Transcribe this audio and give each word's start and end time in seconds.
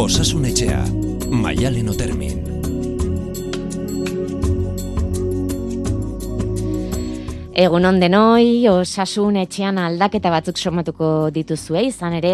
Osasun 0.00 0.46
etxea, 0.48 0.78
maialen 1.28 1.90
otermin. 1.92 2.38
Egun 7.52 7.84
ondenoi, 7.84 8.64
osasun 8.72 9.36
etxean 9.42 9.76
aldaketa 9.82 10.32
batzuk 10.32 10.56
somatuko 10.56 11.28
dituzue, 11.36 11.82
izan 11.90 12.16
ere 12.16 12.32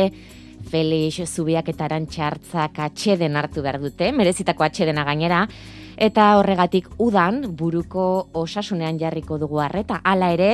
Felix 0.71 1.27
Zubiak 1.27 1.73
eta 1.75 1.89
Arantxartzak 1.89 2.79
atxeden 2.87 3.35
hartu 3.35 3.67
behar 3.67 3.81
dute, 3.83 4.13
merezitako 4.15 4.63
atxedena 4.69 5.03
gainera, 5.11 5.43
eta 5.99 6.37
horregatik 6.39 6.87
udan 7.03 7.49
buruko 7.59 8.29
osasunean 8.47 9.03
jarriko 9.03 9.41
dugu 9.43 9.59
harreta. 9.65 10.05
Hala 10.05 10.31
ere, 10.39 10.53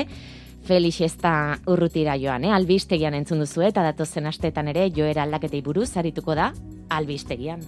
Felix 0.62 1.00
ez 1.02 1.16
da 1.18 1.58
urrutira 1.66 2.14
joan, 2.20 2.44
eh? 2.46 2.52
albistegian 2.54 3.16
entzun 3.18 3.42
duzu 3.42 3.64
eta 3.66 3.82
datozen 3.82 4.28
asteetan 4.30 4.70
ere 4.70 4.86
joera 4.94 5.24
aldaketei 5.26 5.62
buruz 5.62 5.90
arituko 5.98 6.36
da 6.38 6.52
albistegian. 6.88 7.64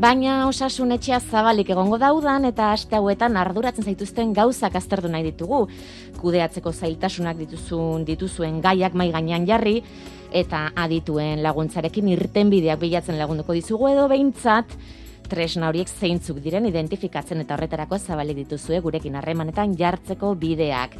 Baina 0.00 0.46
osasun 0.48 0.94
etxea 0.94 1.18
zabalik 1.20 1.74
egongo 1.74 1.98
daudan 2.00 2.46
eta 2.48 2.70
aste 2.72 2.96
hauetan 2.96 3.34
arduratzen 3.36 3.84
zaituzten 3.84 4.30
gauzak 4.32 4.78
azterdu 4.78 5.10
nahi 5.12 5.26
ditugu. 5.26 5.66
Kudeatzeko 6.22 6.72
zailtasunak 6.72 7.36
dituzun 7.42 8.06
dituzuen 8.08 8.62
gaiak 8.64 8.96
mai 8.96 9.10
gainean 9.12 9.44
jarri 9.50 9.82
eta 10.32 10.70
adituen 10.78 11.42
laguntzarekin 11.42 12.08
irtenbideak 12.14 12.80
bilatzen 12.80 13.18
lagunduko 13.18 13.52
dizugu 13.52 13.90
edo 13.90 14.06
behintzat 14.08 14.72
tresna 15.30 15.68
horiek 15.70 15.88
zeintzuk 15.88 16.40
diren 16.42 16.66
identifikatzen 16.68 17.40
eta 17.44 17.54
horretarako 17.54 17.96
zabalik 17.98 18.36
dituzue 18.42 18.78
gurekin 18.84 19.16
harremanetan 19.20 19.68
jartzeko 19.78 20.28
bideak. 20.40 20.90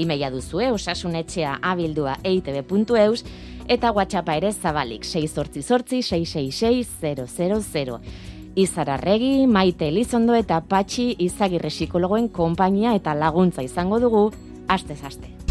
Imeia 0.00 0.28
duzue 0.32 0.66
osasunetxea 0.74 1.52
abildua 1.62 2.12
eitb.eus 2.24 3.20
eta 3.68 3.92
WhatsAppa 3.92 4.34
ere 4.40 4.52
zabalik 4.52 5.02
688-666-000. 5.04 8.00
Izararregi, 8.54 9.46
Maite 9.50 9.88
Elizondo 9.90 10.34
eta 10.38 10.60
Patxi 10.62 11.18
izagirre 11.26 11.70
psikologoen 11.74 12.28
konpainia 12.28 12.94
eta 12.94 13.14
laguntza 13.18 13.62
izango 13.66 13.98
dugu, 14.02 14.30
astez 14.68 15.02
aste. 15.02 15.43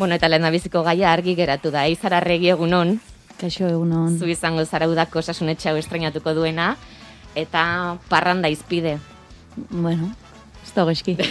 Bueno, 0.00 0.14
eta 0.16 0.30
lehen 0.32 0.46
biziko 0.48 0.80
gaia 0.80 1.10
argi 1.12 1.34
geratu 1.36 1.68
da, 1.74 1.82
izararregi 1.92 2.48
egunon. 2.54 2.94
Kaixo 3.36 3.66
egunon. 3.68 4.14
Zu 4.16 4.30
izango 4.32 4.64
zara 4.64 4.86
udako 4.88 5.20
osasunetxe 5.20 5.68
hau 5.68 5.76
estrenatuko 5.76 6.32
duena, 6.32 6.70
eta 7.36 7.98
parranda 8.08 8.48
izpide. 8.48 8.94
Bueno, 9.68 10.08
ez 10.64 10.72
da 10.72 10.86
geski. 10.88 11.18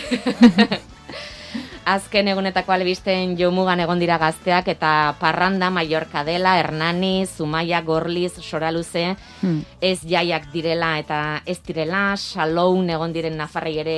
Azken 1.89 2.27
egunetako 2.29 2.75
albisten 2.75 3.33
jomugan 3.39 3.81
egon 3.81 3.97
dira 3.97 4.19
gazteak 4.21 4.67
eta 4.69 5.15
parranda 5.17 5.71
Mallorca 5.73 6.21
dela, 6.23 6.59
Hernani, 6.61 7.25
Zumaia, 7.25 7.81
Gorliz, 7.81 8.35
Soraluze, 8.37 9.15
Hmm. 9.41 9.63
ez 9.81 10.01
jaiak 10.05 10.51
direla 10.53 10.99
eta 10.99 11.41
ez 11.47 11.57
direla, 11.65 12.13
Saloun 12.17 12.89
egon 12.93 13.13
diren 13.17 13.37
Nafarrei 13.41 13.79
ere 13.81 13.97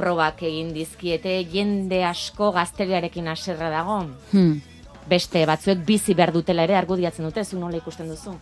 probak 0.00 0.42
egin 0.48 0.72
dizkiete, 0.74 1.36
jende 1.52 2.02
asko 2.08 2.50
gazteriarekin 2.56 3.28
haserra 3.28 3.70
dago. 3.72 4.00
Hmm. 4.32 4.56
Beste 5.10 5.44
batzuek 5.48 5.84
bizi 5.86 6.14
behar 6.16 6.32
dutela 6.32 6.64
ere 6.64 6.78
argudiatzen 6.78 7.26
dute, 7.28 7.44
zu 7.44 7.58
nola 7.60 7.80
ikusten 7.80 8.08
duzu? 8.08 8.34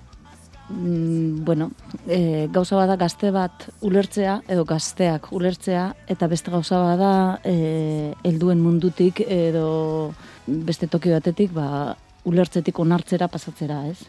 Mm, 0.69 1.45
bueno, 1.45 1.71
e, 2.07 2.49
gauza 2.53 2.77
bada 2.77 2.99
gazte 3.01 3.31
bat 3.33 3.71
ulertzea, 3.81 4.43
edo 4.53 4.67
gazteak 4.69 5.31
ulertzea, 5.33 5.87
eta 6.13 6.29
beste 6.29 6.53
gauza 6.53 6.83
bada 6.83 7.13
e, 7.43 8.13
helduen 8.29 8.61
mundutik, 8.61 9.23
edo 9.25 10.13
beste 10.47 10.87
toki 10.87 11.15
batetik, 11.15 11.55
ba, 11.57 11.97
ulertzetik 12.29 12.79
onartzera 12.85 13.31
pasatzera, 13.33 13.87
ez? 13.89 14.05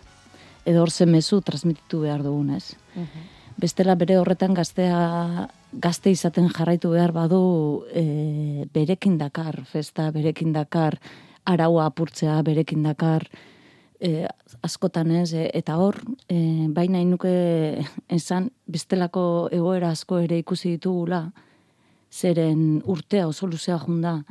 Edo 0.68 0.84
hor 0.84 0.92
mezu 1.08 1.40
transmititu 1.42 2.02
behar 2.04 2.24
dugun, 2.24 2.52
ez? 2.58 2.76
Bestela 3.60 3.96
bere 4.00 4.16
horretan 4.16 4.54
gaztea 4.56 5.00
gazte 5.84 6.12
izaten 6.14 6.48
jarraitu 6.54 6.94
behar 6.94 7.12
badu 7.12 7.42
e, 7.92 8.66
berekin 8.74 9.18
dakar, 9.20 9.66
festa 9.68 10.10
berekin 10.16 10.54
dakar, 10.56 10.96
araua 11.46 11.90
apurtzea 11.90 12.38
berekin 12.46 12.86
dakar, 12.88 13.26
e, 14.00 14.28
askotan 14.64 15.12
ez, 15.12 15.34
e, 15.34 15.50
eta 15.60 15.76
hor, 15.82 16.00
e, 16.32 16.70
baina 16.72 17.02
inuke 17.04 17.34
esan 18.08 18.50
bestelako 18.66 19.24
egoera 19.52 19.92
asko 19.92 20.22
ere 20.24 20.40
ikusi 20.40 20.78
ditugula, 20.78 21.26
zeren 22.10 22.82
urtea 22.88 23.28
oso 23.28 23.48
luzea 23.48 23.78
junda, 23.84 24.22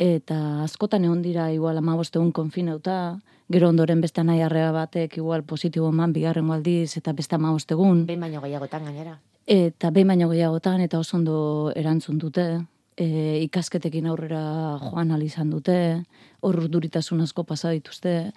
eta 0.00 0.62
askotan 0.64 1.04
egon 1.04 1.20
dira 1.22 1.50
igual 1.52 1.76
amaboste 1.78 2.18
egun 2.18 2.32
konfinauta, 2.32 3.18
gero 3.52 3.68
ondoren 3.68 4.00
beste 4.00 4.24
nahi 4.24 4.40
arrea 4.42 4.72
batek 4.72 5.18
igual 5.18 5.44
positibo 5.44 5.88
eman 5.88 6.12
bigarren 6.12 6.50
aldiz 6.50 6.96
eta 6.96 7.12
beste 7.12 7.36
amaboste 7.36 7.74
egun, 7.74 8.06
Behin 8.06 8.20
baino 8.20 8.40
gehiagotan 8.40 8.84
gainera. 8.84 9.20
eta 9.46 9.90
behin 9.90 10.08
baino 10.08 10.28
gehiagotan 10.28 10.80
eta 10.80 10.98
oso 10.98 11.16
ondo 11.16 11.72
erantzun 11.76 12.18
dute, 12.18 12.66
e, 12.96 13.38
ikasketekin 13.44 14.06
aurrera 14.06 14.78
joan 14.82 15.22
izan 15.22 15.50
dute, 15.50 16.04
hor 16.40 16.58
urduritasun 16.64 17.20
asko 17.20 17.44
pasa 17.44 17.70
dituzte, 17.70 18.32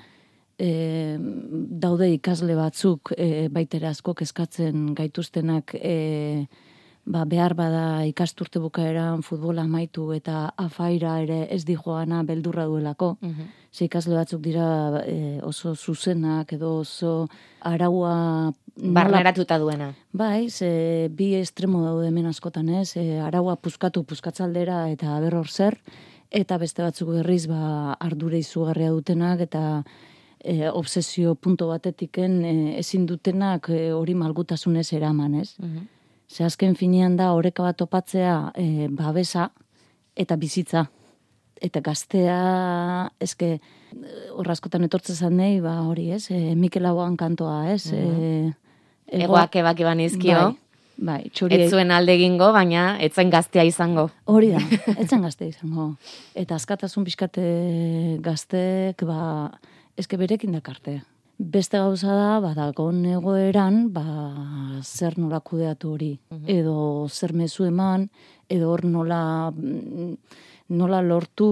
e, 0.59 1.18
daude 1.20 2.12
ikasle 2.14 2.56
batzuk 2.56 3.14
e, 3.18 3.47
baitere 3.50 3.88
asko 3.88 4.14
kezkatzen 4.14 4.94
gaituztenak 4.94 5.74
e, 5.76 6.47
ba, 7.09 7.25
behar 7.25 7.56
bada 7.58 8.06
ikasturte 8.08 8.62
bukaeran 8.62 9.24
futbola 9.25 9.66
amaitu 9.66 10.12
eta 10.14 10.53
afaira 10.58 11.18
ere 11.24 11.42
ez 11.50 11.64
di 11.66 11.75
joana 11.75 12.22
beldurra 12.24 12.66
duelako. 12.70 13.16
Ze 13.74 13.86
ikasle 13.86 14.16
batzuk 14.16 14.42
dira 14.42 15.03
e, 15.06 15.40
oso 15.46 15.75
zuzenak 15.75 16.53
edo 16.53 16.80
oso 16.86 17.28
araua 17.62 18.53
Barneratuta 18.80 19.58
duena. 19.59 19.90
Bai, 20.14 20.50
ze 20.50 21.09
bi 21.12 21.34
estremo 21.36 21.81
daude 21.84 22.08
hemen 22.08 22.30
askotan 22.30 22.70
ez, 22.70 22.96
e, 22.96 23.20
araua 23.20 23.58
puskatu 23.58 24.06
puskatzaldera 24.08 24.86
eta 24.94 25.20
berror 25.20 25.50
zer, 25.50 25.76
eta 26.31 26.58
beste 26.58 26.86
batzuk 26.86 27.09
berriz 27.18 27.46
ba, 27.50 27.97
ardure 28.00 28.40
izugarria 28.40 28.94
dutenak 28.96 29.41
eta 29.50 29.84
e, 30.40 30.70
obsesio 30.70 31.36
punto 31.36 31.68
batetiken 31.68 32.44
e, 32.46 32.56
ezin 32.80 33.06
dutenak 33.06 33.70
e, 33.70 33.90
hori 33.91 34.16
malgutasunez 34.16 34.94
eraman 34.94 35.36
ez. 35.41 35.58
Ze 36.29 36.44
azken 36.45 36.75
finean 36.78 37.16
da 37.17 37.31
oreka 37.34 37.63
bat 37.66 37.78
topatzea 37.78 38.51
e, 38.56 38.88
babesa 38.94 39.50
eta 40.16 40.35
bizitza. 40.38 40.85
Eta 41.62 41.81
gaztea, 41.84 42.35
eske, 43.19 43.57
horra 44.38 44.53
askotan 44.56 44.85
etortzen 44.85 45.16
zan 45.17 45.35
nahi, 45.35 45.57
ba 45.59 45.73
hori 45.84 46.12
ez, 46.16 46.29
e, 46.31 46.53
Mikel 46.56 46.84
Laboan 46.85 47.17
kantoa 47.19 47.72
ez. 47.73 47.90
e, 47.91 48.00
ego- 49.12 49.23
Egoak 49.25 49.56
ebak 49.59 49.79
eban 49.84 50.00
izkio. 50.00 50.38
Bai, 50.38 50.56
bai, 51.09 51.29
txuri 51.34 51.56
Ez 51.66 51.72
zuen 51.73 51.91
alde 51.91 52.13
egingo, 52.16 52.51
baina 52.56 52.97
ez 53.01 53.11
zen 53.13 53.29
gaztea 53.34 53.63
izango. 53.67 54.09
Hori 54.25 54.51
da, 54.53 54.61
etzen 55.03 55.22
gazte 55.25 55.47
izango. 55.50 55.96
Eta 56.35 56.56
askatasun 56.56 57.03
pixkate 57.03 57.44
gazteek, 58.23 59.03
ba, 59.03 59.50
eske 59.97 60.16
berekin 60.17 60.51
dakarte. 60.56 61.01
Beste 61.40 61.80
gauza 61.80 62.12
da, 62.12 62.40
ba, 62.44 62.50
dagon 62.52 62.98
egoeran, 63.08 63.86
ba, 63.96 64.04
zer 64.84 65.16
nola 65.16 65.40
kudeatu 65.40 65.94
hori. 65.94 66.10
Edo 66.52 67.08
zer 67.08 67.32
mezu 67.32 67.64
eman, 67.64 68.10
edo 68.52 68.74
hor 68.74 68.84
nola, 68.84 69.50
mm, 69.56 70.18
nola 70.76 71.00
lortu 71.00 71.48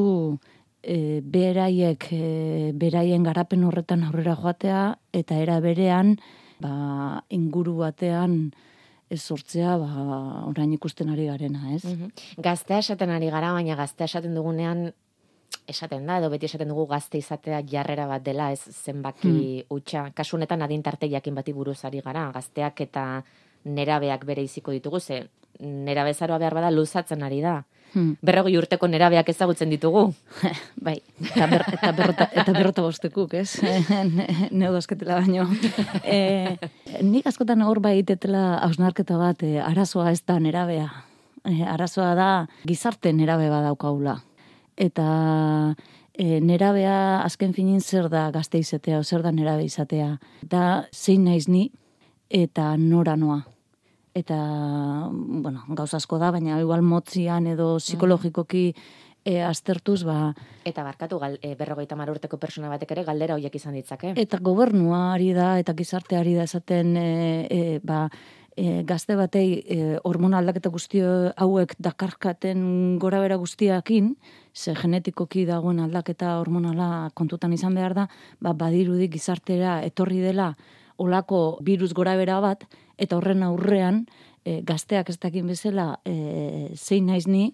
e, 0.83 1.21
beraiek, 1.23 2.09
e, 2.11 2.73
beraien 2.75 3.23
garapen 3.23 3.63
horretan 3.63 4.03
aurrera 4.03 4.35
joatea, 4.35 4.83
eta 5.15 5.39
era 5.39 5.61
berean, 5.63 6.17
ba, 6.59 7.23
inguru 7.31 7.77
batean, 7.79 8.51
ez 9.07 9.21
sortzea, 9.21 9.77
ba, 9.79 10.43
orain 10.51 10.73
ikusten 10.75 11.15
ari 11.15 11.31
garena, 11.31 11.71
ez? 11.71 11.87
Gaztea 12.43 12.83
esaten 12.83 13.15
ari 13.15 13.31
gara, 13.31 13.55
baina 13.55 13.79
gaztea 13.79 14.11
esaten 14.11 14.35
dugunean 14.35 14.89
esaten 15.67 16.05
da, 16.07 16.17
edo 16.21 16.29
beti 16.33 16.47
esaten 16.47 16.71
dugu 16.71 16.87
gazte 16.87 17.19
izatea 17.19 17.61
jarrera 17.67 18.07
bat 18.07 18.23
dela, 18.23 18.51
ez 18.51 18.61
zenbaki 18.71 19.65
hutsa. 19.69 20.07
Kasu 20.15 20.37
honetan 20.37 20.61
adintarte 20.61 21.09
jakin 21.11 21.35
bati 21.35 21.53
buruz 21.53 21.79
ari 21.85 22.01
gara, 22.05 22.29
gazteak 22.33 22.81
eta 22.87 23.07
nerabeak 23.67 24.23
bere 24.25 24.43
iziko 24.47 24.71
ditugu, 24.71 24.99
ze 24.99 25.25
nerabezaroa 25.59 26.37
behar 26.37 26.53
bada 26.53 26.71
luzatzen 26.71 27.23
ari 27.23 27.41
da. 27.41 27.63
Hmm. 27.93 28.17
Berrogei 28.21 28.57
urteko 28.59 28.87
nerabeak 28.91 29.29
ezagutzen 29.31 29.71
ditugu. 29.71 30.03
bai, 30.85 30.97
eta, 31.23 31.47
ber, 31.49 31.63
eta, 31.71 31.91
berrota, 31.95 32.27
eta 32.33 32.53
berrota 32.53 32.85
bostekuk, 32.85 33.33
ez? 33.39 33.61
Neu 34.59 34.73
asketela 34.77 35.21
baino. 35.21 35.47
E, 36.07 36.55
nik 37.03 37.27
askotan 37.27 37.63
hor 37.65 37.81
bai 37.83 37.97
itetela 38.01 38.59
hausnarketa 38.63 39.17
bat, 39.19 39.43
e, 39.43 39.57
arazoa 39.63 40.11
ez 40.11 40.21
da 40.27 40.37
nerabea. 40.39 40.87
E, 41.47 41.61
arazoa 41.67 42.13
da 42.15 42.29
gizarte 42.67 43.13
nerabe 43.15 43.49
badaukagula. 43.51 44.19
Eta 44.77 45.75
e, 46.13 46.39
nerabea 46.41 47.23
azken 47.25 47.53
finin 47.53 47.81
zer 47.81 48.09
da 48.13 48.29
gazte 48.31 48.61
izatea, 48.61 49.03
zer 49.03 49.25
da 49.25 49.31
nerabe 49.31 49.65
izatea. 49.65 50.17
Da 50.41 50.87
zein 50.93 51.25
naiz 51.25 51.47
ni 51.47 51.71
eta 52.29 52.75
nora 52.77 53.15
noa. 53.15 53.43
eta, 54.17 54.37
bueno, 55.11 55.61
gauz 55.77 55.93
asko 55.93 56.17
da, 56.17 56.31
baina 56.33 56.55
igual 56.57 56.81
motzian 56.81 57.45
edo 57.51 57.75
psikologikoki 57.77 58.71
e, 59.27 59.35
aztertuz, 59.43 60.01
ba, 60.07 60.31
Eta 60.65 60.85
barkatu, 60.87 61.19
gal, 61.21 61.37
e, 61.43 61.53
berrogeita 61.59 61.95
urteko 61.95 62.39
persona 62.41 62.71
batek 62.71 62.95
ere 62.95 63.03
galdera 63.03 63.35
horiek 63.35 63.55
izan 63.55 63.75
ditzake. 63.77 64.13
eta 64.15 64.39
gobernuari 64.41 65.33
da, 65.33 65.59
eta 65.59 65.73
gizarteari 65.73 66.33
da 66.33 66.43
esaten, 66.43 66.95
e, 66.97 67.47
e, 67.49 67.79
ba, 67.83 68.07
e, 68.57 68.83
gazte 68.83 69.15
batei 69.15 69.61
e, 69.61 69.77
hormona 70.03 70.41
aldaketa 70.41 70.71
guztio 70.73 71.31
hauek 71.37 71.75
dakarkaten 71.79 72.97
gora 72.99 73.21
bera 73.21 73.37
guztiakin, 73.37 74.15
ze 74.53 74.73
genetikoki 74.75 75.45
dagoen 75.45 75.79
aldaketa 75.79 76.39
hormonala 76.41 77.11
kontutan 77.13 77.53
izan 77.53 77.77
behar 77.77 77.93
da, 77.93 78.07
ba, 78.41 78.53
badirudi 78.57 79.07
gizartera 79.13 79.79
etorri 79.85 80.19
dela 80.25 80.55
olako 80.97 81.59
virus 81.61 81.93
gora 81.93 82.15
bera 82.17 82.39
bat, 82.41 82.65
eta 82.97 83.19
horren 83.19 83.45
aurrean 83.45 84.05
e, 84.43 84.61
gazteak 84.65 85.13
ez 85.13 85.19
dakin 85.21 85.47
bezala 85.53 85.99
e, 86.03 86.73
zein 86.75 87.05
naiz 87.05 87.27
ni, 87.29 87.51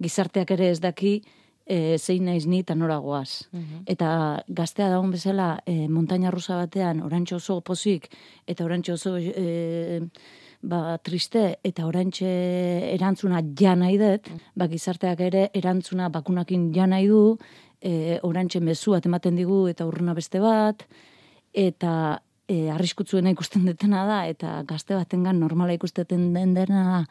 gizarteak 0.00 0.56
ere 0.56 0.70
ez 0.72 0.80
daki 0.80 1.20
e, 1.70 1.98
zein 1.98 2.26
naiz 2.26 2.46
ni 2.50 2.60
eta 2.64 2.74
nora 2.74 2.98
goaz. 2.98 3.46
Mhm. 3.52 3.84
Eta 3.86 4.42
gaztea 4.48 4.90
dagoen 4.90 5.14
bezala 5.14 5.62
e, 5.66 5.86
montaña 5.88 6.30
rusa 6.34 6.56
batean 6.56 7.02
orantxo 7.06 7.36
oso 7.36 7.60
pozik 7.60 8.10
eta 8.46 8.64
orantxo 8.64 8.94
oso 8.98 9.16
e, 9.18 10.00
ba, 10.62 10.98
triste 10.98 11.60
eta 11.64 11.86
orantxe 11.86 12.26
erantzuna 12.94 13.42
ja 13.58 13.76
nahi 13.76 13.98
dut, 13.98 14.26
ba, 14.54 14.66
gizarteak 14.68 15.20
ere 15.20 15.50
erantzuna 15.54 16.10
bakunakin 16.10 16.72
ja 16.74 16.86
nahi 16.86 17.06
du, 17.06 17.38
e, 17.80 18.18
orantxe 18.22 18.60
mezu 18.60 18.96
bat 18.96 19.06
ematen 19.06 19.38
digu 19.38 19.66
eta 19.70 19.86
urruna 19.86 20.14
beste 20.14 20.42
bat, 20.42 20.84
eta 21.54 22.20
e, 22.48 22.68
arriskutzuena 22.74 23.30
ikusten 23.30 23.64
detena 23.70 24.04
da, 24.06 24.24
eta 24.26 24.62
gazte 24.66 24.98
batengan 24.98 25.38
normala 25.38 25.76
ikusteten 25.78 26.32
den 26.34 26.54
dena 26.54 26.84
da, 26.90 27.04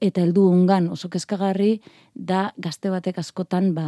eta 0.00 0.20
heldu 0.20 0.44
ungan 0.52 0.90
oso 0.92 1.08
kezkagarri 1.08 1.80
da 2.14 2.50
gazte 2.60 2.90
batek 2.92 3.18
askotan 3.22 3.72
ba, 3.74 3.86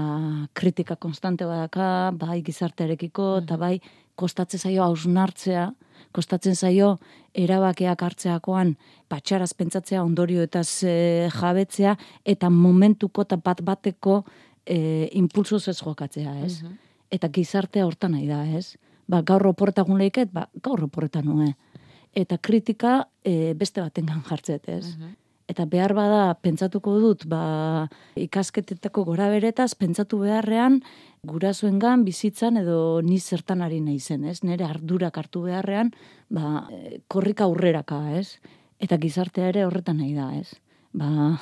kritika 0.57 0.97
konstante 0.97 1.45
badaka, 1.45 2.13
bai 2.17 2.41
gizartearekiko, 2.47 3.39
eta 3.43 3.59
bai 3.61 3.79
kostatzen 4.19 4.61
zaio 4.61 4.83
hausnartzea, 4.87 5.69
kostatzen 6.13 6.57
zaio 6.57 6.97
erabakeak 7.37 8.03
hartzeakoan 8.03 8.75
patxaraz 9.09 9.53
pentsatzea 9.55 10.03
ondorio 10.03 10.43
eta 10.43 10.63
jabetzea, 11.35 11.97
eta 12.25 12.51
momentuko 12.51 13.27
eta 13.27 13.37
bat 13.37 13.63
bateko 13.63 14.23
e, 14.65 15.09
impulsoz 15.13 15.69
ez 15.69 15.79
jokatzea, 15.83 16.35
ez? 16.45 16.63
Eta 17.11 17.29
gizartea 17.33 17.87
hortan 17.87 18.17
nahi 18.17 18.27
da, 18.29 18.43
ez? 18.45 18.77
Ba, 19.09 19.23
gaur 19.23 19.47
oportagun 19.49 20.01
leiket, 20.01 20.33
ba, 20.33 20.49
gaur 20.65 20.85
oporretan 20.89 21.25
nue. 21.29 21.55
Eta 22.17 22.39
kritika 22.39 23.07
e, 23.25 23.55
beste 23.55 23.81
batengan 23.81 24.25
jartzet, 24.29 24.69
ez? 24.69 24.97
Eta 25.49 25.65
behar 25.65 25.95
bada 25.97 26.35
pentsatuko 26.45 26.99
dut, 27.01 27.25
ba, 27.29 27.89
ikasketetako 28.21 29.07
gora 29.09 29.31
beretaz, 29.33 29.73
pentsatu 29.81 30.21
beharrean, 30.21 30.83
gurasoengan 31.25 32.05
bizitzan 32.05 32.61
edo 32.61 33.01
ni 33.03 33.17
zertan 33.19 33.65
ari 33.65 33.81
nahi 33.81 33.99
zen, 33.99 34.27
ez? 34.29 34.43
Nere 34.45 34.67
ardurak 34.69 35.17
hartu 35.17 35.47
beharrean, 35.47 35.95
ba, 36.29 36.69
eh, 36.71 37.01
korrika 37.09 37.49
aurreraka, 37.49 38.03
ez? 38.21 38.37
Eta 38.79 39.01
gizartea 39.01 39.49
ere 39.49 39.65
horretan 39.65 40.03
nahi 40.03 40.13
da, 40.15 40.35
ez? 40.37 40.53
Ba, 40.93 41.39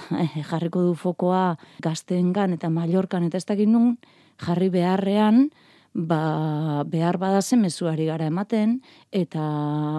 jarriko 0.51 0.87
du 0.87 0.95
fokoa 0.95 1.57
gazteengan 1.83 2.55
eta 2.55 2.71
Mallorcan 2.71 3.27
eta 3.27 3.43
ez 3.43 3.47
dakit 3.47 3.69
nun, 3.69 3.97
jarri 4.39 4.71
beharrean, 4.71 5.49
ba, 5.97 6.85
behar 6.85 7.17
badazen 7.17 7.63
mezuari 7.65 8.05
gara 8.05 8.27
ematen, 8.29 8.83
eta 9.17 9.41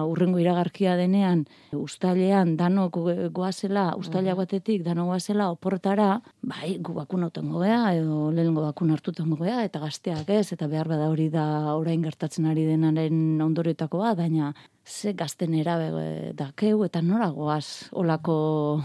urrengo 0.06 0.38
iragarkia 0.38 0.94
denean, 0.96 1.46
ustailean 1.74 2.56
danok 2.56 2.94
go- 2.94 3.30
goazela, 3.34 3.88
ustailea 3.98 4.36
batetik 4.38 4.84
danok 4.86 5.10
goazela 5.10 5.50
oportara, 5.50 6.20
bai, 6.42 6.76
gu 6.78 6.94
bakun 6.94 7.24
autengo 7.26 7.64
gea, 7.64 7.94
edo 7.98 8.30
lehengo 8.30 8.62
bakun 8.62 8.92
hartutengo 8.94 9.40
gea, 9.42 9.64
eta 9.66 9.82
gazteak 9.82 10.30
ez, 10.30 10.52
eta 10.54 10.68
behar 10.70 10.88
bada 10.88 11.10
hori 11.10 11.28
da 11.34 11.74
orain 11.74 12.02
gertatzen 12.06 12.46
ari 12.46 12.64
denaren 12.68 13.40
ondorioetako 13.42 13.98
bat, 13.98 14.16
baina 14.22 14.54
ze 14.86 15.12
gazten 15.12 15.52
erabe 15.54 15.90
eh, 15.98 16.32
dakeu, 16.32 16.84
eta 16.86 17.02
nora 17.02 17.28
goaz, 17.34 17.90
olako, 17.92 18.82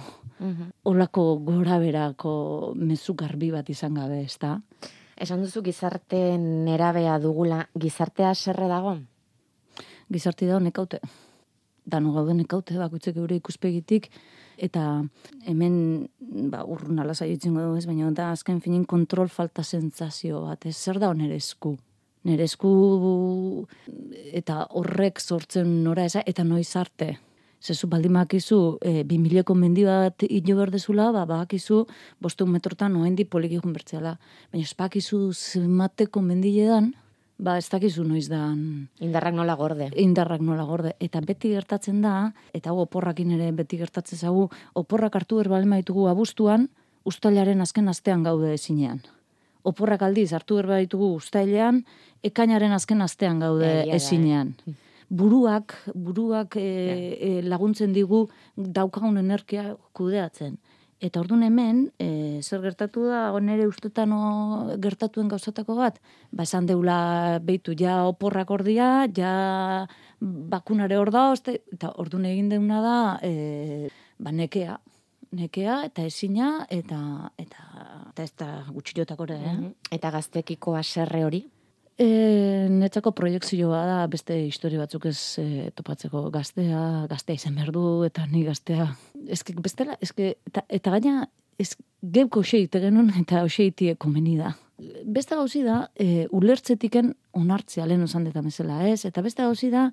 olako 0.83 1.37
gora 1.45 1.77
berako 1.79 2.73
mezu 2.75 3.13
garbi 3.13 3.51
bat 3.51 3.69
izan 3.69 3.93
gabe, 3.93 4.23
ez? 4.25 4.37
Esan 5.17 5.41
duzu 5.45 5.61
gizarte 5.61 6.37
nerabea 6.37 7.19
dugula, 7.19 7.67
gizartea 7.79 8.33
serre 8.33 8.67
dago? 8.67 8.97
gizarti 10.13 10.47
da 10.47 10.59
nekaute. 10.59 10.99
Dano 11.85 12.13
gaude 12.15 12.35
nekaute, 12.37 12.77
bakoitzek 12.79 13.17
geure 13.17 13.35
ikuspegitik, 13.35 14.07
eta 14.55 15.03
hemen, 15.49 15.73
ba, 16.51 16.63
urrun 16.63 17.01
ala 17.03 17.15
saiotzen 17.15 17.57
dugu 17.57 17.75
ez, 17.79 17.85
baina 17.89 18.11
da 18.15 18.29
azken 18.31 18.61
finin 18.63 18.85
kontrol 18.87 19.27
falta 19.27 19.65
sentsazio 19.67 20.45
bat, 20.45 20.65
ez 20.69 20.77
zer 20.77 21.01
da 21.03 21.11
nere 21.17 21.41
esku. 21.41 21.75
Nere 22.23 22.45
esku 22.47 22.71
eta 24.31 24.61
horrek 24.79 25.19
sortzen 25.19 25.81
nora 25.83 26.05
eza, 26.07 26.23
eta 26.25 26.45
noiz 26.47 26.69
arte. 26.79 27.17
Zezu 27.63 27.87
baldin 27.87 28.17
bakizu, 28.17 28.77
e, 28.83 29.05
bi 29.07 29.17
mileko 29.23 29.55
mendi 29.55 29.85
bat 29.87 30.25
hilo 30.27 30.57
berdezula, 30.57 31.11
ba, 31.15 31.23
bakizu, 31.29 31.85
bosteun 32.19 32.51
metrotan 32.51 32.97
oendi 32.99 33.23
poliki 33.23 33.55
joan 33.55 33.71
bertzeala. 33.71 34.17
Baina 34.51 34.67
ez 34.67 34.75
bakizu 34.75 35.29
zenbateko 35.31 36.21
mendiledan, 36.21 36.91
ba 37.39 37.57
ez 37.57 37.69
dakizu 37.69 38.03
noiz 38.03 38.27
dan 38.29 38.89
Indarrak 38.99 39.33
nola 39.33 39.55
gorde. 39.55 39.89
indarrak 39.95 40.41
nola 40.41 40.63
gorde. 40.63 40.93
Eta 40.99 41.21
beti 41.21 41.49
gertatzen 41.55 42.01
da, 42.01 42.33
eta 42.53 42.69
hau 42.69 42.79
oporrakin 42.83 43.31
ere 43.31 43.51
beti 43.51 43.77
gertatzen 43.77 44.19
zagu, 44.19 44.49
oporrak 44.73 45.15
hartu 45.15 45.39
berbalen 45.41 45.69
baitugu 45.69 46.07
abuztuan, 46.07 46.69
ustailaren 47.05 47.61
azken 47.61 47.87
astean 47.87 48.23
gaude 48.23 48.53
ezinean. 48.53 49.01
Oporrak 49.63 50.01
aldiz 50.03 50.33
hartu 50.33 50.55
berba 50.59 50.77
ditugu 50.83 51.13
ustailean, 51.15 51.85
ekainaren 52.23 52.71
azken 52.75 53.01
astean 53.01 53.39
gaude 53.39 53.69
Egia 53.83 53.99
da, 53.99 54.43
eh? 54.43 54.73
Buruak, 55.13 55.75
buruak 55.93 56.55
e, 56.57 56.63
e, 57.13 57.31
laguntzen 57.45 57.91
digu 57.93 58.25
daukagun 58.55 59.19
energia 59.21 59.75
kudeatzen. 59.93 60.57
Eta 61.03 61.19
ordun 61.19 61.43
hemen, 61.43 61.83
e, 61.99 62.39
zer 62.41 62.63
gertatu 62.63 63.03
da, 63.11 63.25
nere 63.43 63.67
ustetan 63.67 64.13
gertatuen 64.81 65.27
gauzatako 65.29 65.75
bat, 65.77 65.99
ba 66.31 66.47
esan 66.47 66.65
deula 66.65 67.39
beitu 67.43 67.75
ja 67.77 68.05
oporrak 68.07 68.53
ordia, 68.55 69.05
ja 69.13 69.33
bakunare 70.23 70.97
hor 70.97 71.11
da, 71.11 71.27
oste, 71.35 71.59
eta 71.75 71.91
ordun 72.01 72.25
egin 72.25 72.49
deuna 72.49 72.79
da, 72.81 72.97
e, 73.21 73.91
ba 74.17 74.31
nekea, 74.31 74.79
nekea 75.33 75.81
eta 75.89 76.05
ezina 76.07 76.53
eta 76.71 76.99
eta 77.41 77.67
eta 78.13 78.23
ez 78.23 78.33
da 78.39 78.49
gutxilotako 78.69 79.27
ere, 79.27 79.39
eh? 79.49 79.57
Eta 79.97 80.11
gaztekiko 80.13 80.77
aserre 80.79 81.23
hori? 81.25 81.43
E, 82.01 82.05
netzako 82.73 83.11
proiektzioa 83.13 83.83
da 83.85 83.97
beste 84.09 84.35
historia 84.47 84.81
batzuk 84.81 85.05
ez 85.11 85.37
e, 85.37 85.69
topatzeko 85.77 86.25
gaztea, 86.33 87.05
gaztea 87.09 87.37
izan 87.37 87.59
behar 87.59 87.69
du, 87.75 87.83
eta 88.07 88.25
ni 88.31 88.41
gaztea. 88.47 88.87
Ezke, 89.29 89.53
bestela, 89.61 89.97
ezke, 90.01 90.33
eta, 90.49 90.65
eta 90.73 90.93
gaina, 90.95 91.27
ez, 91.61 91.75
geuko 92.01 92.41
xeite 92.41 92.81
genuen 92.81 93.13
eta 93.21 93.43
xeitie 93.45 93.95
komeni 93.95 94.39
da. 94.41 94.55
Beste 95.05 95.37
gauzi 95.37 95.61
da, 95.63 95.83
e, 95.93 96.25
ulertzetiken 96.33 97.13
onartzea 97.37 97.85
lehen 97.85 98.07
osan 98.07 98.25
deta 98.25 98.41
bezala, 98.41 98.81
ez? 98.89 99.03
Eta 99.05 99.21
beste 99.21 99.45
gauzi 99.45 99.69
da, 99.69 99.91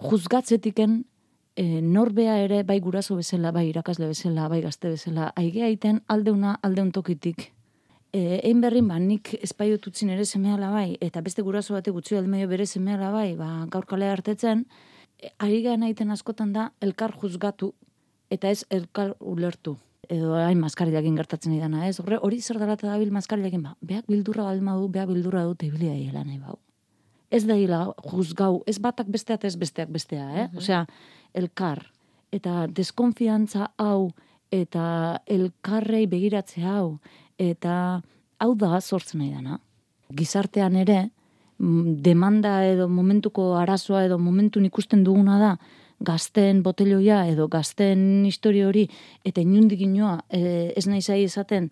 juzgatzetiken 0.00 1.00
e, 1.56 1.80
norbea 1.82 2.38
ere, 2.44 2.62
bai 2.64 2.78
guraso 2.80 3.18
bezala, 3.18 3.50
bai 3.52 3.66
irakasle 3.72 4.08
bezala, 4.10 4.46
bai 4.48 4.62
gazte 4.62 4.94
bezala, 4.94 5.32
aigea 5.36 5.68
iten 5.74 6.00
aldeuna, 6.06 6.60
aldeun 6.62 6.92
tokitik. 6.94 7.50
E, 8.10 8.40
egin 8.40 8.60
berrin 8.62 8.88
ba, 8.90 8.98
nik 8.98 9.36
espaiot 9.38 9.84
utzin 9.86 10.10
ere 10.10 10.24
semeala 10.26 10.72
bai, 10.74 10.96
eta 11.04 11.22
beste 11.22 11.44
guraso 11.46 11.76
bate 11.76 11.92
gutxi 11.94 12.16
almeio 12.18 12.48
bere 12.50 12.66
semeala 12.66 13.12
bai, 13.14 13.36
ba, 13.38 13.50
gaur 13.70 13.86
kalea 13.86 14.10
hartetzen, 14.16 14.64
e, 15.22 15.30
ari 15.38 15.60
gana 15.62 15.86
egiten 15.86 16.10
askotan 16.10 16.50
da, 16.56 16.72
elkar 16.82 17.14
juzgatu, 17.20 17.70
eta 18.34 18.50
ez 18.50 18.64
elkar 18.70 19.14
ulertu. 19.20 19.76
Edo 20.10 20.34
hain 20.34 20.58
maskarilakin 20.58 21.14
gertatzen 21.20 21.54
idana, 21.54 21.84
ez? 21.86 22.00
Horre, 22.02 22.18
hori 22.18 22.40
zer 22.42 22.58
dara 22.58 22.74
eta 22.74 22.88
dabil 22.88 23.12
maskarilakin, 23.14 23.62
ba, 23.62 23.76
beak 23.80 24.10
bildurra 24.10 24.48
baldin 24.48 24.66
badu, 24.66 24.88
beak 24.90 25.06
bildurra 25.12 25.44
dute 25.46 25.68
ibilia 25.68 25.94
hiela 25.94 26.24
nahi 26.26 26.40
bau. 26.42 26.58
Ez 27.30 27.44
da 27.46 27.54
hila 27.54 27.84
juzgau, 28.10 28.64
ez 28.66 28.80
batak 28.82 29.06
bestea 29.06 29.38
eta 29.38 29.46
ez 29.46 29.54
besteak 29.54 29.94
bestea, 29.94 30.26
eh? 30.34 30.48
Osea, 30.58 30.82
elkar, 31.38 31.84
eta 32.34 32.66
deskonfiantza 32.74 33.70
hau, 33.78 34.10
eta 34.50 35.20
elkarrei 35.30 36.08
begiratze 36.10 36.66
hau, 36.66 36.98
eta 37.40 37.74
hau 38.40 38.54
da 38.58 38.80
sortzen 38.80 39.22
nahi 39.22 39.32
dana. 39.32 39.58
Gizartean 40.16 40.76
ere, 40.76 41.10
mm, 41.58 42.00
demanda 42.04 42.60
edo 42.66 42.88
momentuko 42.88 43.54
arazoa 43.60 44.04
edo 44.04 44.18
momentun 44.18 44.66
ikusten 44.68 45.04
duguna 45.04 45.38
da, 45.40 45.54
gazten 46.00 46.62
boteloia 46.64 47.26
edo 47.28 47.46
gazten 47.52 48.24
historia 48.24 48.68
hori, 48.68 48.86
eta 49.24 49.42
inundik 49.44 49.82
inoa 49.84 50.22
e, 50.28 50.72
ez 50.76 50.86
nahi 50.88 51.02
zai 51.02 51.22
esaten, 51.26 51.68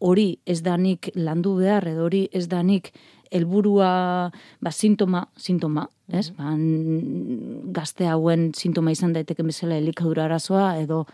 hori 0.00 0.38
ez 0.46 0.60
danik 0.64 1.10
landu 1.14 1.56
behar, 1.60 1.86
edo 1.88 2.04
hori 2.08 2.26
ez 2.32 2.46
danik 2.48 2.92
helburua 3.30 4.30
ba, 4.60 4.72
sintoma, 4.72 5.24
sintoma, 5.36 5.86
ez? 6.12 6.30
Ba, 6.36 6.52
n- 6.56 7.70
gazte 7.72 8.08
hauen 8.08 8.50
sintoma 8.56 8.92
izan 8.92 9.14
daiteke 9.14 9.44
bezala 9.46 9.78
elikadura 9.80 10.26
arazoa 10.26 10.74
edo 10.80 11.04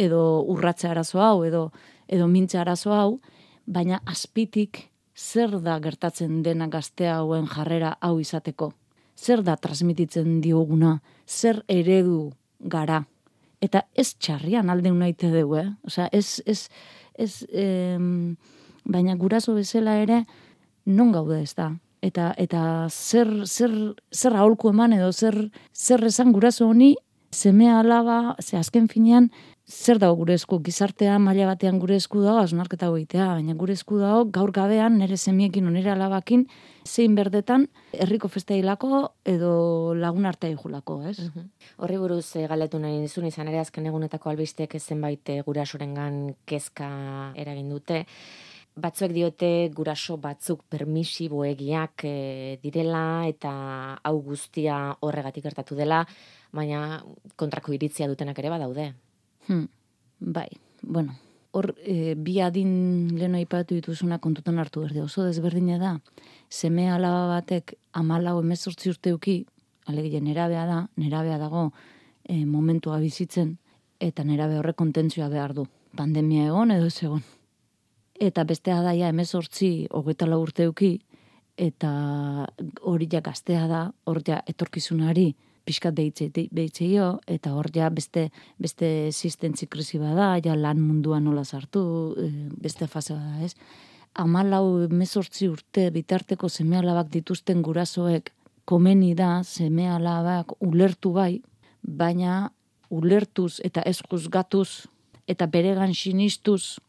edo 0.00 0.40
urratze 0.48 0.88
arazo 0.88 1.20
hau 1.20 1.44
edo 1.44 1.70
edo 2.08 2.26
mintze 2.26 2.58
arazo 2.58 2.92
hau, 2.92 3.20
baina 3.70 4.00
azpitik 4.06 4.88
zer 5.14 5.60
da 5.62 5.78
gertatzen 5.82 6.42
dena 6.42 6.66
gazte 6.70 7.08
hauen 7.08 7.46
jarrera 7.46 7.94
hau 8.00 8.18
izateko? 8.20 8.72
Zer 9.16 9.42
da 9.44 9.56
transmititzen 9.56 10.40
dioguna? 10.40 10.98
Zer 11.26 11.62
eredu 11.68 12.30
gara? 12.60 13.04
Eta 13.60 13.84
ez 13.94 14.14
txarrian 14.16 14.70
alde 14.72 14.90
unaite 14.90 15.28
dugu, 15.30 15.58
eh? 15.60 15.68
Osea, 15.84 16.08
ez, 16.12 16.40
ez, 16.46 16.70
ez, 17.14 17.44
em, 17.52 18.36
baina 18.88 19.14
guraso 19.20 19.54
bezala 19.54 19.98
ere 20.00 20.24
non 20.86 21.12
gaude 21.12 21.42
ez 21.44 21.52
da? 21.54 21.74
Eta, 22.00 22.30
eta 22.40 22.88
zer, 22.88 23.28
zer, 23.44 23.74
zer 24.08 24.36
aholku 24.40 24.72
eman 24.72 24.96
edo 24.96 25.12
zer, 25.12 25.36
zer 25.76 26.06
esan 26.08 26.32
guraso 26.32 26.70
honi 26.70 26.94
semea 27.30 27.78
alaba, 27.80 28.36
ze 28.40 28.56
azken 28.56 28.88
finean, 28.88 29.28
zer 29.70 30.00
dago 30.02 30.16
gure 30.18 30.34
esku, 30.34 30.58
gizartea 30.66 31.16
maila 31.22 31.46
batean 31.52 31.78
gure 31.78 31.94
esku 32.00 32.20
dago, 32.24 32.40
asnarketa 32.42 32.88
goitea, 32.90 33.28
baina 33.36 33.54
gure 33.54 33.76
esku 33.78 34.00
dago, 34.00 34.24
gaur 34.34 34.50
gabean, 34.52 34.96
nire 34.98 35.16
semiekin, 35.16 35.68
nire 35.70 35.92
alabakin, 35.92 36.46
zein 36.84 37.14
berdetan, 37.14 37.68
herriko 37.94 38.28
festa 38.28 38.56
hilako, 38.58 39.12
edo 39.24 39.94
lagun 39.94 40.26
arte 40.26 40.50
julako, 40.56 41.00
ez? 41.06 41.18
Mhm. 41.20 41.48
Horri 41.78 41.98
buruz 42.02 42.24
e, 42.36 42.46
galetu 42.50 42.80
nahi 42.82 42.98
nizun 42.98 43.28
izan 43.30 43.48
ere 43.48 43.60
azken 43.60 43.86
egunetako 43.86 44.30
albistek 44.30 44.74
zenbait 44.80 45.28
e, 45.28 45.42
gurasorengan 45.46 46.34
kezka 46.44 46.90
eragin 47.36 47.70
dute. 47.70 48.06
Batzuek 48.80 49.12
diote 49.12 49.68
guraso 49.74 50.16
batzuk 50.16 50.64
permisiboegiak 50.70 52.04
e, 52.04 52.58
direla 52.62 53.26
eta 53.28 53.52
hau 54.02 54.16
guztia 54.22 54.96
horregatik 55.00 55.44
gertatu 55.44 55.78
dela, 55.78 56.02
baina 56.50 57.04
kontrako 57.36 57.72
iritzia 57.76 58.08
dutenak 58.10 58.38
ere 58.38 58.50
badaude. 58.50 58.88
Hmm, 59.48 59.66
bai, 60.20 60.48
bueno, 60.82 61.16
hor 61.52 61.74
e, 61.82 62.14
bi 62.16 62.38
adin 62.40 63.16
leno 63.18 63.38
aipatu 63.38 63.74
dituzuna 63.74 64.18
kontutan 64.18 64.58
hartu 64.58 64.84
berde. 64.84 65.02
Oso 65.02 65.24
desberdina 65.26 65.78
da, 65.78 65.96
seme 66.48 66.88
alaba 66.90 67.26
batek 67.34 67.74
amalau 67.92 68.38
emezortzi 68.42 68.90
urteuki, 68.92 69.44
alegia 69.86 70.20
nerabea 70.20 70.66
da, 70.66 70.80
nerabea 70.96 71.38
dago 71.38 71.70
e, 72.24 72.44
momentua 72.46 73.00
bizitzen, 73.02 73.56
eta 74.00 74.24
nerabe 74.24 74.58
horrek 74.58 74.78
kontentzioa 74.78 75.28
behar 75.28 75.54
du. 75.54 75.66
Pandemia 75.96 76.46
egon 76.48 76.70
edo 76.70 76.86
ez 76.86 77.02
egon. 77.02 77.22
Eta 78.20 78.44
bestea 78.44 78.82
daia 78.84 79.08
emezortzi 79.10 79.88
hogeita 79.90 80.28
lau 80.28 80.40
urteuki, 80.44 80.98
eta 81.60 81.90
hori 82.86 83.08
ja 83.10 83.20
gaztea 83.24 83.66
da, 83.68 83.82
hori 84.08 84.22
ja 84.26 84.40
etorkizunari, 84.48 85.34
pixkat 85.70 85.94
behitze, 85.94 86.28
behitze 86.50 86.88
eta 87.30 87.54
hor 87.54 87.70
ja 87.74 87.90
beste, 87.94 88.30
beste 88.58 89.06
existentzi 89.06 89.68
krisi 89.70 89.98
bada, 90.02 90.34
ja 90.42 90.56
lan 90.58 90.82
mundua 90.82 91.20
nola 91.20 91.44
sartu, 91.44 91.82
e, 92.18 92.30
beste 92.60 92.90
fase 92.90 93.14
bada, 93.14 93.44
ez? 93.46 93.54
Amalau 94.18 94.88
mezortzi 94.90 95.46
urte 95.48 95.90
bitarteko 95.94 96.48
seme 96.48 96.82
dituzten 97.10 97.62
gurasoek 97.62 98.32
komeni 98.64 99.14
da 99.14 99.42
seme 99.44 99.86
ulertu 100.60 101.12
bai, 101.12 101.42
baina 101.82 102.50
ulertuz 102.90 103.60
eta 103.64 103.82
ez 103.86 104.00
juzgatuz 104.10 104.86
eta 105.26 105.46
beregan 105.46 105.94
sinistuz 105.94 106.80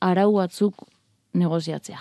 arau 0.00 0.32
batzuk 0.36 0.84
negoziatzea. 1.32 2.00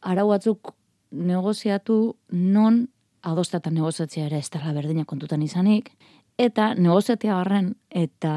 Arau 0.00 0.28
batzuk 0.28 0.72
negoziatu 1.10 2.16
non 2.30 2.88
adostatan 3.22 3.74
negoziatzea 3.74 4.26
ere 4.26 4.38
ez 4.38 4.48
dela 4.50 4.72
berdina 4.72 5.04
kontutan 5.04 5.42
izanik, 5.42 5.90
eta 6.40 6.70
negoziatzea 6.74 7.34
garren, 7.36 7.74
eta 7.90 8.32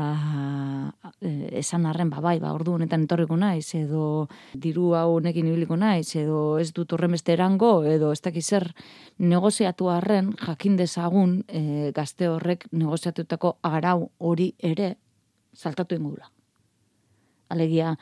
e, 1.21 1.29
esan 1.61 1.85
arren, 1.87 2.09
ba, 2.11 2.19
bai, 2.23 2.35
ba, 2.43 2.51
ordu 2.55 2.75
honetan 2.75 3.05
etorriko 3.05 3.37
naiz, 3.39 3.69
edo 3.79 4.27
diru 4.65 4.91
hau 4.99 5.19
nekin 5.23 5.47
ibiliko 5.47 5.77
naiz, 5.79 6.09
edo 6.19 6.57
ez 6.59 6.71
dut 6.75 6.91
horren 6.93 7.15
beste 7.15 7.35
erango, 7.37 7.71
edo 7.87 8.11
ez 8.11 8.19
dakiz 8.25 8.45
zer 8.45 8.67
negoziatu 9.19 9.87
arren, 9.93 10.33
jakin 10.41 10.75
dezagun 10.79 11.39
e, 11.47 11.91
gazte 11.95 12.27
horrek 12.27 12.67
negoziatutako 12.71 13.57
arau 13.63 14.09
hori 14.19 14.51
ere 14.59 14.95
saltatu 15.53 15.95
ingula. 15.95 16.27
Alegia, 17.53 17.93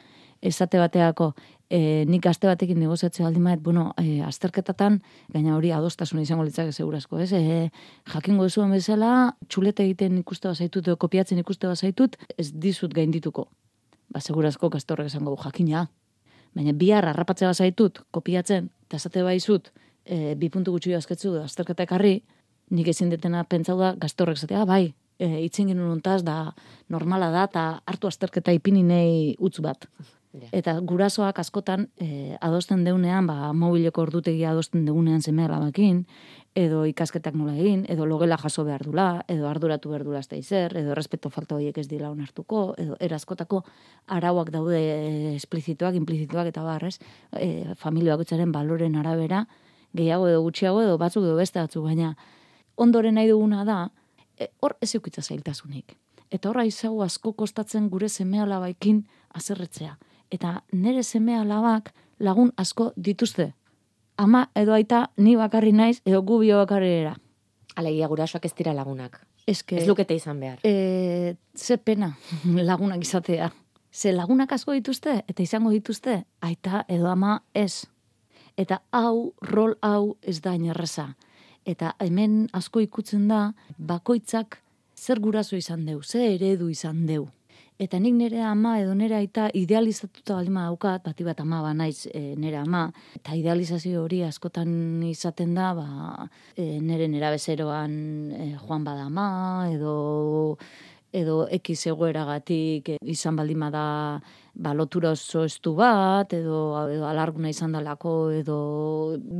esate 0.42 0.80
bateako, 0.82 1.32
e, 1.70 2.04
nik 2.10 2.26
aste 2.28 2.50
batekin 2.50 2.80
negoziatzea 2.82 3.28
aldi 3.28 3.40
maet, 3.40 3.62
bueno, 3.64 3.92
e, 4.02 4.20
azterketatan, 4.26 5.00
gaina 5.34 5.56
hori 5.56 5.72
adostasun 5.72 6.20
izango 6.20 6.44
litzak 6.44 6.74
segurazko, 6.74 7.20
ez? 7.24 7.32
E, 7.38 7.70
jakingo 8.12 8.50
zuen 8.50 8.74
bezala, 8.76 9.38
txuleta 9.48 9.86
egiten 9.86 10.18
ikuste 10.20 10.50
bazaitut, 10.50 10.88
edo 10.88 10.98
kopiatzen 11.00 11.40
ikuste 11.40 11.70
bazaitut, 11.70 12.18
ez 12.38 12.52
dizut 12.52 12.94
gaindituko. 12.94 13.48
Ba, 14.12 14.20
segurazko 14.20 14.70
kastorrek 14.74 15.08
esango 15.08 15.38
jakina. 15.40 15.88
Baina 16.58 16.74
bihar 16.76 17.08
harrapatzea 17.14 17.54
bazaitut, 17.54 18.04
kopiatzen, 18.12 18.68
eta 18.88 19.00
esate 19.00 19.24
baizut, 19.24 19.72
e, 20.04 20.36
bi 20.36 20.50
puntu 20.50 20.74
gutxi 20.76 20.98
azketzu, 20.98 21.38
azterketa 21.46 21.88
ekarri, 21.88 22.18
nik 22.72 22.88
ezin 22.92 23.12
detena 23.12 23.46
pentsau 23.48 23.78
da, 23.80 23.94
gaztorrek 24.00 24.40
zatea, 24.40 24.64
ah, 24.64 24.68
bai, 24.68 24.94
e, 25.20 25.30
itzen 25.46 25.72
genuen 25.72 26.02
da 26.04 26.54
normala 26.90 27.32
da, 27.32 27.46
eta 27.48 27.82
hartu 27.86 28.08
azterketa 28.08 28.52
ipininei 28.52 29.38
utz 29.40 29.60
bat. 29.62 29.88
Eta 30.32 30.78
gurasoak 30.80 31.42
askotan 31.44 31.90
e, 32.00 32.38
adosten 32.40 32.86
deunean, 32.88 33.26
ba, 33.28 33.52
mobileko 33.52 34.06
ordutegia 34.06 34.54
adosten 34.54 34.86
deunean 34.88 35.20
zeme 35.22 35.44
alabakin, 35.44 36.06
edo 36.56 36.86
ikasketak 36.88 37.36
nola 37.36 37.58
egin, 37.60 37.84
edo 37.92 38.06
logela 38.08 38.38
jaso 38.40 38.64
behar 38.64 38.86
dula, 38.88 39.26
edo 39.28 39.50
arduratu 39.50 39.92
behar 39.92 40.06
dula 40.08 40.22
izer, 40.38 40.76
edo 40.78 40.96
respeto 40.96 41.30
falta 41.30 41.56
horiek 41.56 41.78
ez 41.78 41.88
dila 41.90 42.10
onartuko, 42.12 42.76
edo 42.78 42.96
eraskotako 43.00 43.64
arauak 44.08 44.52
daude 44.52 44.80
esplizituak, 45.36 45.96
implizituak 45.96 46.48
eta 46.48 46.64
barrez, 46.64 46.98
e, 47.36 47.76
familioak 47.76 48.24
utzaren 48.24 48.52
baloren 48.52 48.96
arabera, 48.96 49.48
gehiago 49.94 50.30
edo 50.30 50.42
gutxiago 50.44 50.82
edo 50.82 50.98
batzuk 50.98 51.26
edo 51.28 51.36
beste 51.36 51.60
batzuk, 51.60 51.84
baina 51.84 52.16
ondoren 52.78 53.16
nahi 53.20 53.28
duguna 53.28 53.66
da, 53.66 53.90
e, 54.40 54.48
hor 54.62 54.78
ez 54.80 54.96
eukitza 54.96 55.22
zailtasunik. 55.22 55.98
Eta 56.32 56.48
horra 56.50 56.64
izago 56.64 57.04
asko 57.04 57.34
kostatzen 57.34 57.90
gure 57.92 58.08
seme 58.08 58.40
alabaikin 58.40 59.04
azerretzea 59.36 59.98
eta 60.32 60.62
nere 60.72 61.04
seme 61.04 61.36
alabak 61.38 61.92
lagun 62.20 62.52
asko 62.58 62.92
dituzte. 62.96 63.54
Ama 64.18 64.48
edo 64.56 64.74
aita 64.74 65.10
ni 65.18 65.36
bakarri 65.36 65.72
naiz 65.72 66.02
edo 66.06 66.22
gu 66.22 66.40
bio 66.40 66.58
bakarri 66.58 66.90
era. 67.02 67.16
Alegia 67.76 68.08
gurasoak 68.08 68.46
ez 68.46 68.54
dira 68.56 68.74
lagunak. 68.74 69.22
Eske, 69.48 69.80
ez 69.82 69.88
lukete 69.88 70.16
izan 70.16 70.40
behar. 70.40 70.60
E, 70.64 71.36
ze 71.56 71.78
pena 71.78 72.14
lagunak 72.70 73.02
izatea. 73.02 73.52
Ze 73.92 74.14
lagunak 74.14 74.52
asko 74.52 74.74
dituzte 74.78 75.24
eta 75.28 75.44
izango 75.44 75.72
dituzte 75.72 76.24
aita 76.42 76.86
edo 76.88 77.10
ama 77.12 77.42
ez. 77.54 77.88
Eta 78.58 78.82
hau, 78.92 79.34
rol 79.42 79.76
hau 79.82 80.18
ez 80.22 80.42
da 80.42 80.54
inerreza. 80.56 81.16
Eta 81.66 81.96
hemen 82.00 82.48
asko 82.54 82.82
ikutzen 82.82 83.28
da 83.28 83.54
bakoitzak 83.78 84.62
zer 84.98 85.20
guraso 85.20 85.56
izan 85.56 85.86
deu, 85.86 86.02
ze 86.04 86.36
eredu 86.36 86.70
izan 86.70 87.06
deu. 87.06 87.28
Eta 87.82 87.98
nik 87.98 88.14
nire 88.14 88.44
ama 88.46 88.76
edo 88.78 88.92
nire 88.94 89.16
aita 89.18 89.48
idealizatuta 89.58 90.36
balima 90.38 90.68
daukat, 90.68 91.02
bati 91.02 91.26
bat 91.26 91.40
ama 91.42 91.64
ba 91.66 91.72
naiz 91.74 92.06
e, 92.14 92.36
nire 92.38 92.60
ama, 92.60 92.84
eta 93.18 93.34
idealizazio 93.34 94.04
hori 94.04 94.20
askotan 94.22 95.02
izaten 95.08 95.56
da, 95.58 95.72
ba, 95.74 96.28
e, 96.54 96.78
nire 96.78 97.08
nera 97.10 97.32
bezeroan 97.34 97.96
e, 98.38 98.46
joan 98.60 98.84
bada 98.86 99.08
ama, 99.10 99.26
edo 99.74 99.94
edo 101.12 101.48
ekiz 101.58 101.80
egoeragatik 101.90 102.92
e, 102.94 102.98
izan 103.02 103.40
baldima 103.40 103.72
da 103.74 103.86
ba, 104.54 104.76
lotura 104.78 105.16
oso 105.18 105.42
estu 105.50 105.74
bat, 105.80 106.36
edo, 106.38 106.60
edo 106.94 107.08
alarguna 107.10 107.50
izan 107.50 107.74
dalako, 107.74 108.14
edo 108.44 108.58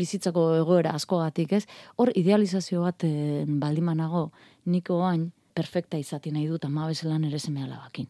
bizitzako 0.02 0.48
egoera 0.64 0.96
askogatik, 0.98 1.54
ez? 1.60 1.68
Hor 2.02 2.10
idealizazio 2.16 2.82
bat 2.88 3.06
e, 3.06 3.46
baldimanago, 3.46 4.32
niko 4.66 5.04
hain 5.06 5.30
perfekta 5.54 6.02
izati 6.02 6.34
nahi 6.34 6.48
dut 6.50 6.66
ama 6.66 6.90
bezelan 6.90 7.30
ere 7.30 7.38
zeme 7.38 7.62
alabakin 7.68 8.10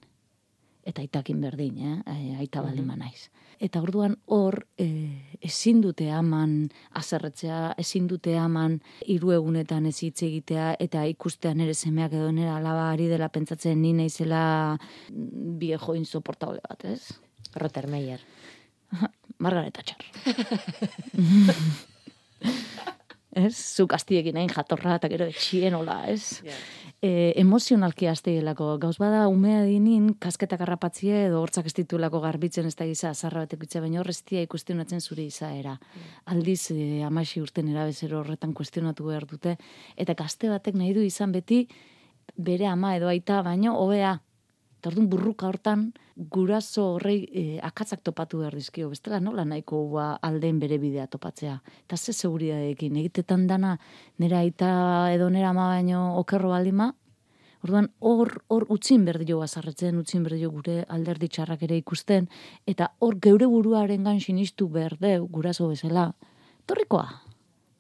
eta 0.85 1.01
aitakin 1.01 1.41
berdin, 1.41 1.77
eh? 1.77 2.37
aita 2.39 2.61
baldin 2.63 2.87
naiz. 2.97 3.29
Eta 3.61 3.81
orduan 3.81 4.15
hor, 4.25 4.65
e, 4.81 4.85
ezin 5.45 5.81
dute 5.83 6.09
aman 6.11 6.71
azerretzea, 6.97 7.75
ezin 7.77 8.07
dute 8.09 8.37
aman 8.39 8.79
hiru 9.05 9.31
egunetan 9.35 9.85
ez 9.85 9.99
hitz 10.01 10.23
egitea, 10.25 10.75
eta 10.79 11.05
ikustean 11.05 11.61
ere 11.61 11.73
semeak 11.77 12.13
edo 12.17 12.31
nera 12.33 12.57
alaba 12.57 12.91
ari 12.91 13.07
dela 13.11 13.29
pentsatzen 13.29 13.81
ni 13.81 13.93
naizela 13.93 14.79
viejo 15.61 15.95
insoportable 15.95 16.59
bat, 16.67 16.85
ez? 16.85 17.13
Rotter 17.55 17.87
Meyer. 17.87 18.19
Margaret 19.43 19.73
Thatcher. 19.73 19.97
ez? 23.35 23.55
Zu 23.55 23.87
kastiekin 23.87 24.37
hain 24.37 24.49
jatorra, 24.51 24.97
eta 24.99 25.09
gero 25.11 25.27
etxien 25.31 25.75
hola, 25.77 26.03
ez? 26.11 26.41
e, 27.01 27.33
emozionalki 27.41 28.07
azteilako. 28.07 28.75
Gauz 28.81 28.95
bada 29.01 29.25
umea 29.31 29.63
dinin, 29.65 30.11
kasketak 30.21 30.61
arrapatzie 30.65 31.25
edo 31.27 31.41
hortzak 31.41 31.67
ez 31.69 31.73
ditulako 31.81 32.21
garbitzen 32.23 32.69
ez 32.69 32.75
da 32.77 32.87
giza, 32.89 33.11
azarra 33.11 33.45
batek 33.45 33.65
itxe, 33.67 33.81
baina 33.83 34.01
horreztia 34.01 34.43
ikustionatzen 34.45 35.01
zure 35.01 35.25
izaera. 35.25 35.77
Mm. 35.81 36.09
Aldiz, 36.35 36.61
e, 36.71 37.41
urten 37.41 37.71
erabezero 37.73 38.19
horretan 38.21 38.53
kuestionatu 38.53 39.07
behar 39.09 39.25
dute. 39.25 39.57
Eta 39.97 40.15
kaste 40.15 40.49
batek 40.49 40.75
nahi 40.75 40.93
du 40.93 41.01
izan 41.01 41.31
beti, 41.31 41.67
bere 42.37 42.67
ama 42.67 42.95
edo 42.95 43.07
aita 43.07 43.41
baino 43.41 43.75
hobea. 43.77 44.19
Eta 44.81 44.89
orduan 44.89 45.11
burruka 45.11 45.45
hortan 45.45 45.81
guraso 46.33 46.95
horrei 46.95 47.19
e, 47.29 47.41
akatzak 47.61 47.99
topatu 48.01 48.39
behar 48.41 48.55
dizkio. 48.57 48.87
Bestela 48.89 49.19
nola 49.21 49.43
nahiko 49.45 49.83
ba, 49.91 50.05
aldeen 50.25 50.57
bere 50.57 50.79
bidea 50.81 51.05
topatzea. 51.05 51.59
Eta 51.85 51.97
ze 51.97 52.15
seguridadekin 52.15 52.97
egitetan 52.97 53.45
dana 53.45 53.75
nera 54.17 54.39
aita 54.39 54.71
edo 55.13 55.29
nera 55.29 55.51
ama 55.53 55.67
baino 55.75 56.17
okerro 56.17 56.49
baldima, 56.49 56.95
Orduan, 57.61 57.91
hor, 57.99 58.31
hor 58.49 58.65
utzin 58.73 59.05
berdi 59.05 59.27
jo 59.29 59.43
azarretzen, 59.45 59.99
utzin 60.01 60.23
berdi 60.25 60.41
jo 60.41 60.49
gure 60.49 60.79
alderdi 60.89 61.27
txarrak 61.29 61.61
ere 61.67 61.77
ikusten, 61.77 62.25
eta 62.65 62.89
hor 62.97 63.19
geure 63.21 63.45
buruaren 63.45 64.09
gan 64.09 64.17
sinistu 64.19 64.65
berdeu, 64.65 65.27
guraso 65.29 65.69
bezala, 65.69 66.07
etorrikoa. 66.63 67.05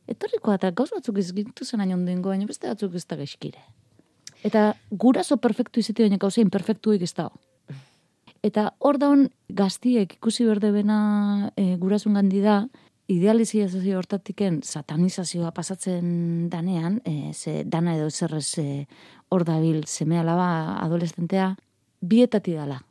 Etorrikoa, 0.05 0.59
eta 0.61 0.69
gauz 0.69 0.91
batzuk 0.93 1.17
izgintu 1.17 1.65
zen 1.65 1.81
ainion 1.81 2.05
dengo, 2.05 2.29
baina 2.29 2.45
beste 2.45 2.69
batzuk 2.69 2.93
ez 2.93 3.07
da 3.09 3.17
gaizkire. 3.23 3.65
Eta 4.43 4.73
guraso 4.91 5.37
perfektu 5.37 5.79
izate 5.79 6.03
baina 6.03 6.17
gauza 6.21 6.41
imperfektuik 6.41 7.03
ez 7.05 7.13
da. 7.13 7.29
Eta 8.41 8.71
hor 8.79 8.97
daun 8.97 9.27
gaztiek 9.53 10.15
ikusi 10.17 10.47
berde 10.47 10.71
bena 10.73 11.51
e, 11.55 11.75
gurasun 11.77 12.17
gandi 12.17 12.41
da, 12.41 12.63
idealizazio 13.11 13.99
hortatiken 13.99 14.61
satanizazioa 14.63 15.51
pasatzen 15.53 16.49
danean, 16.49 17.01
e, 17.05 17.33
ze 17.33 17.63
dana 17.65 17.95
edo 17.97 18.09
zerrez 18.09 18.57
e, 18.57 18.87
hor 19.29 19.45
dabil 19.45 19.83
seme 19.85 20.17
alaba 20.19 20.79
adolescentea, 20.81 21.55
bietati 22.01 22.57
dala. 22.57 22.81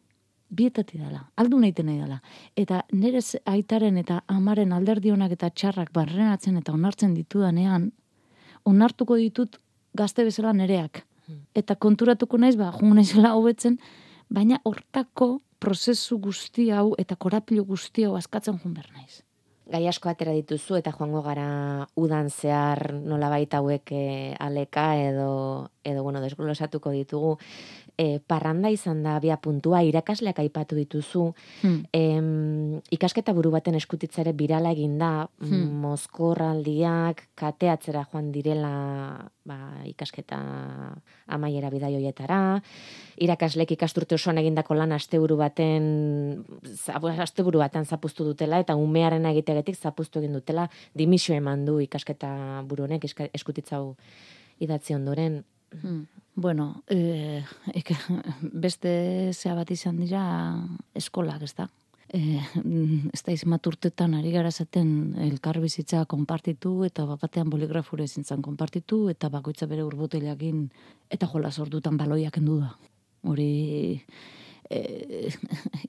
Bietati 0.51 0.99
dala. 0.99 1.25
Aldu 1.37 1.59
nahi 1.59 1.75
nahi 1.83 1.99
dala. 1.99 2.23
Eta 2.57 2.85
nerez 2.93 3.37
aitaren 3.47 3.99
eta 3.99 4.23
amaren 4.27 4.73
alderdionak 4.73 5.33
eta 5.33 5.51
txarrak 5.51 5.93
barrenatzen 5.93 6.57
eta 6.59 6.73
onartzen 6.73 7.15
ditu 7.15 7.41
danean, 7.41 7.93
onartuko 8.65 9.17
ditut 9.17 9.59
gazte 9.95 10.25
bezala 10.25 10.53
nereak. 10.53 11.05
Eta 11.55 11.77
konturatuko 11.77 12.39
naiz, 12.39 12.57
ba, 12.57 12.71
jungo 12.75 12.95
naizela 12.99 13.35
hobetzen, 13.39 13.79
baina 14.31 14.61
hortako 14.65 15.41
prozesu 15.61 16.19
guzti 16.19 16.71
hau 16.73 16.95
eta 16.99 17.17
korapilu 17.17 17.67
guzti 17.69 18.07
hau 18.09 18.15
askatzen 18.17 18.59
jun 18.63 18.79
naiz. 18.95 19.23
Gai 19.71 19.85
asko 19.87 20.09
atera 20.11 20.33
dituzu 20.35 20.81
eta 20.81 20.91
joango 20.91 21.21
gara 21.23 21.87
udan 22.01 22.31
zehar 22.31 22.95
nolabait 22.95 23.53
hauek 23.55 23.93
e, 23.95 24.35
aleka 24.41 24.87
edo 24.99 25.71
edo 25.87 26.03
bueno 26.03 26.21
desglosatuko 26.21 26.91
ditugu 26.91 27.37
e, 28.01 28.21
parranda 28.27 28.71
izan 28.73 29.03
da 29.05 29.19
bia 29.21 29.37
puntua 29.37 29.83
irakasleak 29.85 30.39
aipatu 30.41 30.79
dituzu 30.79 31.27
hmm. 31.61 31.83
em, 31.93 32.81
ikasketa 32.97 33.35
buru 33.37 33.53
baten 33.53 33.77
eskutitzare 33.77 34.33
birala 34.37 34.73
egin 34.73 34.97
da 35.01 35.29
hmm. 35.43 35.69
mozkorraldiak 35.85 37.27
kateatzera 37.39 38.07
joan 38.09 38.33
direla 38.33 38.73
ba, 39.45 39.59
ikasketa 39.91 40.41
amaiera 41.37 41.71
bidaioietara 41.75 42.41
irakaslek 43.21 43.77
ikasturte 43.77 44.17
osoan 44.17 44.41
egindako 44.41 44.79
lan 44.81 44.97
asteburu 44.97 45.37
baten 45.43 46.43
asteburu 47.27 47.61
batean 47.61 47.85
zapuztu 47.85 48.25
dutela 48.25 48.63
eta 48.65 48.79
umearen 48.81 49.29
egitegetik 49.35 49.77
zapuztu 49.77 50.25
egin 50.25 50.41
dutela 50.41 50.71
dimisio 50.97 51.37
eman 51.37 51.67
du 51.69 51.81
ikasketa 51.85 52.65
buru 52.65 52.89
honek 52.89 53.09
eskutitzau 53.35 53.85
idatzi 54.61 54.97
ondoren 54.97 55.43
Hmm. 55.71 56.03
Bueno, 56.35 56.83
eh, 56.87 57.45
ek, 57.75 57.93
beste 58.41 59.33
zea 59.35 59.55
bat 59.55 59.71
izan 59.71 60.01
dira 60.01 60.23
eskolak, 60.95 61.43
ez 61.49 61.55
da? 61.59 61.69
Eh, 62.11 62.43
ez 63.15 63.23
da 63.23 63.31
izmaturtetan 63.31 64.17
ari 64.19 64.33
gara 64.35 64.51
zaten 64.51 65.15
elkarbizitza 65.29 66.05
konpartitu 66.11 66.73
eta 66.83 67.05
batean 67.07 67.51
boligrafure 67.53 68.09
zintzen 68.09 68.43
konpartitu 68.43 69.05
eta 69.13 69.29
bakoitza 69.31 69.69
bere 69.71 69.85
urbotelakin 69.87 70.65
eta 71.09 71.29
jola 71.31 71.53
sordutan 71.53 71.97
baloiak 72.01 72.41
endu 72.43 72.59
da. 72.65 72.73
Hori 73.23 74.03
e, 74.71 75.31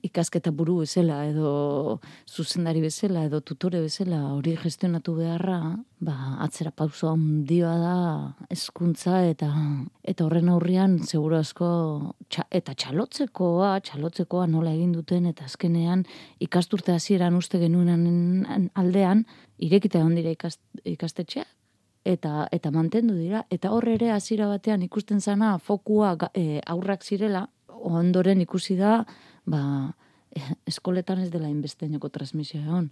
ikasketa 0.08 0.50
buru 0.50 0.80
bezala 0.82 1.22
edo 1.30 2.00
zuzendari 2.28 2.82
bezala 2.82 3.24
edo 3.28 3.40
tutore 3.40 3.80
bezala 3.80 4.18
hori 4.34 4.56
gestionatu 4.58 5.14
beharra, 5.16 5.58
ba, 6.00 6.16
atzera 6.44 6.72
pauso 6.74 7.12
handia 7.12 7.70
da 7.78 7.94
hezkuntza 8.50 9.22
eta 9.30 9.52
eta 10.02 10.26
horren 10.26 10.50
aurrian 10.52 10.98
seguru 11.06 11.38
asko 11.38 11.70
eta 12.50 12.74
txalotzekoa, 12.74 13.78
txalotzekoa 13.86 14.48
nola 14.50 14.74
egin 14.74 14.92
duten 14.98 15.30
eta 15.30 15.46
azkenean 15.46 16.04
ikasturte 16.42 16.92
hasieran 16.92 17.38
uste 17.38 17.62
genuenan 17.62 18.70
aldean 18.74 19.26
irekita 19.62 20.02
egon 20.02 20.16
dira 20.18 20.34
ikastetxea 20.84 21.46
eta 22.04 22.48
eta 22.50 22.70
mantendu 22.74 23.14
dira. 23.14 23.44
Eta 23.50 23.70
hor 23.70 23.86
ere 23.88 24.10
hasiera 24.10 24.48
batean 24.50 24.82
ikusten 24.82 25.20
zana 25.20 25.56
fokua 25.62 26.16
e, 26.34 26.60
aurrak 26.66 27.04
zirela 27.04 27.46
ondoren 27.80 28.40
ikusi 28.40 28.76
da, 28.76 29.02
ba, 29.46 29.62
eskoletan 30.66 31.22
ez 31.22 31.30
dela 31.32 31.50
inbesteinoko 31.52 32.08
transmisioa 32.12 32.62
egon. 32.62 32.88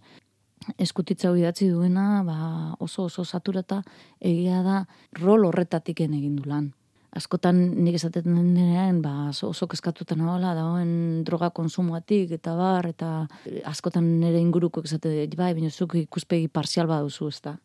Eskutitza 0.78 1.30
idatzi 1.36 1.70
duena, 1.72 2.22
ba, 2.26 2.36
oso 2.84 3.06
oso 3.08 3.24
saturata 3.24 3.80
egia 4.20 4.60
da 4.62 4.82
rol 5.20 5.46
horretatik 5.48 6.02
egin 6.04 6.36
du 6.36 6.44
lan. 6.48 6.72
Askotan 7.16 7.56
nik 7.82 7.96
esaten 7.98 8.36
denean, 8.54 9.00
ba, 9.02 9.30
oso 9.32 9.66
keskatuta 9.66 10.14
nagoela, 10.14 10.52
dagoen 10.54 11.24
droga 11.26 11.50
konsumoatik 11.50 12.36
eta 12.36 12.54
bar, 12.54 12.86
eta 12.86 13.26
askotan 13.66 14.20
nire 14.20 14.38
inguruko 14.38 14.84
esate, 14.84 15.26
bai, 15.34 15.54
baina 15.54 15.70
zuk 15.70 15.96
ikuspegi 16.04 16.48
parzial 16.48 16.86
baduzu, 16.86 17.28
ez 17.32 17.40
da. 17.42 17.56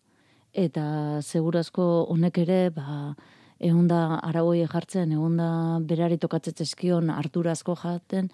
Eta 0.56 1.22
segurazko 1.22 2.08
honek 2.10 2.40
ere, 2.46 2.60
ba, 2.74 3.14
egon 3.60 3.88
da 3.88 4.20
aragoi 4.20 4.66
jartzen, 4.68 5.12
egon 5.16 5.38
da 5.38 5.50
berari 5.80 6.18
tokatzetzezkion 6.18 7.10
hartura 7.10 7.54
asko 7.56 7.76
jaten, 7.80 8.30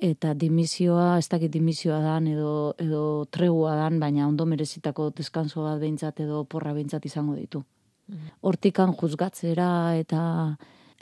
eta 0.00 0.32
dimisioa, 0.34 1.18
ez 1.20 1.28
dakit 1.28 1.52
dimisioa 1.52 2.00
dan, 2.00 2.26
edo, 2.30 2.74
edo 2.80 3.26
tregua 3.32 3.76
dan, 3.76 4.00
baina 4.00 4.26
ondo 4.28 4.46
merezitako 4.48 5.10
deskanso 5.16 5.64
bat 5.66 5.80
behintzat 5.80 6.20
edo 6.24 6.44
porra 6.48 6.72
behintzat 6.76 7.04
izango 7.06 7.36
ditu. 7.36 7.62
Mm. 8.08 8.30
Hortikan 8.48 8.94
juzgatzera 8.96 9.70
eta 10.00 10.20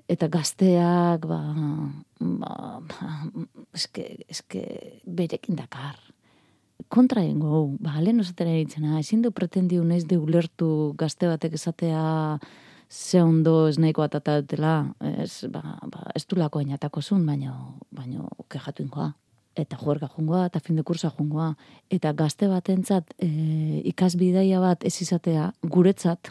eta 0.08 0.28
gazteak, 0.32 1.26
ba, 1.28 1.38
ba, 2.18 2.52
ba 2.80 3.08
eske, 3.76 4.06
eske 4.28 4.62
berekin 5.04 5.58
dakar. 5.58 5.98
Kontra 6.88 7.20
ingo, 7.26 7.66
ba, 7.84 7.98
lehen 8.00 8.22
osatera 8.22 8.54
eritzen, 8.54 8.86
ezin 8.96 9.20
du 9.22 9.34
pretendiu 9.36 9.84
naiz 9.84 10.06
de 10.08 10.16
ulertu 10.16 10.94
gazte 10.96 11.28
batek 11.28 11.58
esatea, 11.58 12.38
ze 12.88 13.22
ondo 13.22 13.68
ez 13.68 13.78
nahiko 13.78 14.02
atata 14.02 14.40
dutela, 14.40 14.94
ez, 15.00 15.44
ba, 15.52 15.78
ba, 15.86 16.10
ez 16.14 16.24
du 16.26 16.36
lako 16.36 16.62
ainatako 16.62 17.02
zun, 17.02 17.26
baina, 17.26 17.54
baina 17.92 18.24
kejatu 18.48 18.82
ingoa. 18.82 19.12
Eta 19.58 19.76
juerga 19.76 20.08
jungoa, 20.08 20.44
eta 20.46 20.60
fin 20.62 20.76
de 20.76 20.84
kursa 20.86 21.10
jungoa. 21.10 21.54
Eta 21.90 22.12
gazte 22.14 22.46
batentzat 22.48 23.10
e, 23.18 23.28
ikasbidaia 23.90 24.60
bat 24.62 24.84
ez 24.86 24.94
izatea, 25.02 25.50
guretzat, 25.62 26.30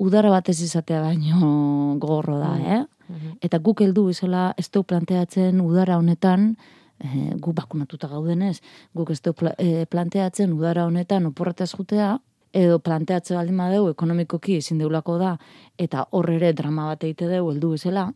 udara 0.00 0.30
bat 0.32 0.48
ez 0.48 0.58
izatea 0.64 1.02
baino 1.04 1.52
gogorro 2.02 2.38
da, 2.40 2.54
mm. 2.56 2.66
eh? 2.66 2.82
Mm-hmm. 3.12 3.38
Eta 3.44 3.58
guk 3.58 3.82
heldu 3.84 4.06
izela 4.10 4.52
ez 4.56 4.70
du 4.72 4.82
planteatzen 4.88 5.60
udara 5.60 5.98
honetan, 6.00 6.54
e, 6.98 7.30
gu 7.36 7.52
bakunatuta 7.52 8.08
gaudenez, 8.08 8.56
guk 8.96 9.12
ez 9.12 9.20
du 9.20 9.34
e, 9.58 9.84
planteatzen 9.86 10.54
udara 10.56 10.86
honetan 10.88 11.28
oporretaz 11.28 11.74
jutea, 11.76 12.16
edo 12.52 12.78
planteatze 12.84 13.34
baldin 13.34 13.56
badeu 13.56 13.88
ekonomikoki 13.90 14.58
ezin 14.60 14.78
deulako 14.78 15.18
da 15.18 15.36
eta 15.78 16.06
hor 16.10 16.30
ere 16.30 16.52
drama 16.52 16.86
bat 16.92 17.04
egite 17.04 17.28
deu 17.30 17.48
heldu 17.50 17.72
bezala, 17.76 18.10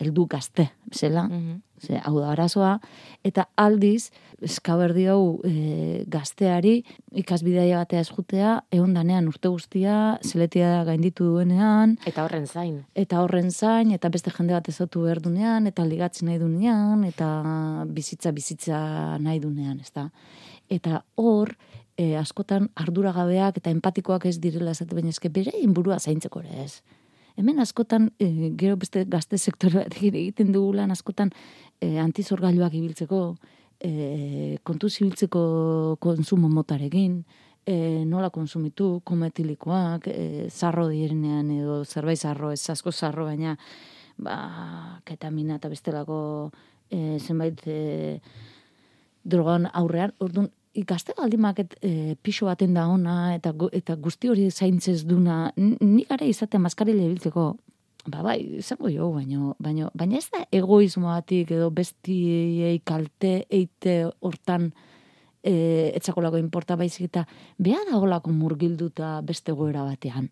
heldu 0.00 0.26
gazte 0.26 0.70
bezala, 0.86 1.26
mm 1.28 1.58
ze 1.80 2.00
hau 2.04 2.18
da 2.20 2.32
arazoa 2.32 2.74
eta 3.24 3.46
aldiz 3.56 4.10
eskaberdi 4.44 5.06
hau 5.12 5.40
e, 5.44 6.04
gazteari 6.12 6.80
ikasbidaia 7.22 7.80
batea 7.82 8.02
eskutea 8.04 8.54
egon 8.72 8.94
danean 8.96 9.28
urte 9.28 9.48
guztia 9.52 10.18
zeletia 10.24 10.70
da 10.70 10.84
gainditu 10.88 11.28
duenean. 11.34 11.96
Eta 12.08 12.24
horren 12.24 12.46
zain. 12.46 12.82
Eta 12.94 13.20
horren 13.24 13.50
zain 13.50 13.92
eta 13.96 14.12
beste 14.12 14.32
jende 14.36 14.56
bat 14.56 14.68
ezotu 14.72 15.04
berdunean 15.08 15.68
eta 15.70 15.84
ligatzen 15.88 16.30
nahi 16.30 16.40
dunean 16.40 17.04
eta 17.08 17.30
bizitza 17.88 18.32
bizitza 18.36 18.80
nahi 19.20 19.40
dunean, 19.40 19.80
ezta? 19.80 20.08
Eta 20.70 21.02
hor, 21.18 21.56
e, 21.96 22.16
askotan 22.16 22.70
arduragabeak 22.74 23.60
eta 23.60 23.70
empatikoak 23.70 24.26
ez 24.26 24.38
direla 24.40 24.74
esate 24.76 24.94
baina 24.94 25.10
eske 25.14 25.28
bere 25.28 25.52
inburua 25.60 25.98
zaintzeko 25.98 26.42
ere 26.44 26.64
ez. 26.64 26.82
Hemen 27.36 27.60
askotan 27.62 28.10
e, 28.18 28.50
gero 28.58 28.76
beste 28.76 29.04
gazte 29.08 29.38
sektore 29.38 29.84
bat 29.84 29.96
egiten 30.00 30.52
dugu 30.52 30.74
lan 30.76 30.90
askotan 30.90 31.30
e, 31.80 31.98
antizorgailuak 32.02 32.74
ibiltzeko, 32.74 33.20
e, 33.80 34.58
kontu 34.62 34.90
zibiltzeko 34.90 35.44
konsumo 36.00 36.50
motarekin, 36.52 37.22
e, 37.66 38.04
nola 38.04 38.30
konsumitu, 38.30 39.00
kometilikoak, 39.04 40.08
e, 40.10 40.48
zarro 40.50 40.88
direnean 40.88 41.50
edo 41.54 41.82
zerbait 41.84 42.18
zarro, 42.18 42.52
ez 42.52 42.62
asko 42.70 42.92
zarro 42.92 43.24
baina 43.28 43.56
ba, 44.18 45.00
ketamina 45.06 45.56
eta 45.60 45.70
bestelako 45.72 46.20
e, 46.90 47.18
zenbait 47.18 47.60
e, 47.66 48.20
drogan 49.24 49.68
aurrean, 49.72 50.14
orduan 50.18 50.50
ikaste 50.80 51.14
galdimak 51.16 51.60
e, 51.62 52.16
pixo 52.22 52.48
baten 52.48 52.74
da 52.74 52.86
ona 52.88 53.34
eta 53.36 53.52
eta 53.76 53.96
guzti 53.96 54.30
hori 54.32 54.50
zaintzez 54.50 55.04
duna 55.06 55.52
ni 55.56 56.04
gara 56.08 56.26
izate 56.26 56.58
maskarile 56.58 57.08
biltzeko 57.08 57.54
ba 58.06 58.22
bai, 58.24 58.38
izango 58.60 58.88
jo, 58.88 59.10
baino, 59.12 59.54
baino, 59.60 59.90
baina 59.94 60.16
ez 60.16 60.28
da 60.32 60.44
egoismoatik 60.56 61.50
edo 61.52 61.70
bestiei 61.70 62.78
kalte 62.84 63.44
eite 63.50 63.96
hortan 64.20 64.70
e, 65.42 65.92
etzakolako 65.96 66.40
inporta 66.40 66.76
baizik 66.80 67.10
eta 67.10 67.26
beha 67.58 67.82
dagolako 67.90 68.32
murgilduta 68.32 69.18
beste 69.26 69.52
goera 69.52 69.84
batean. 69.84 70.30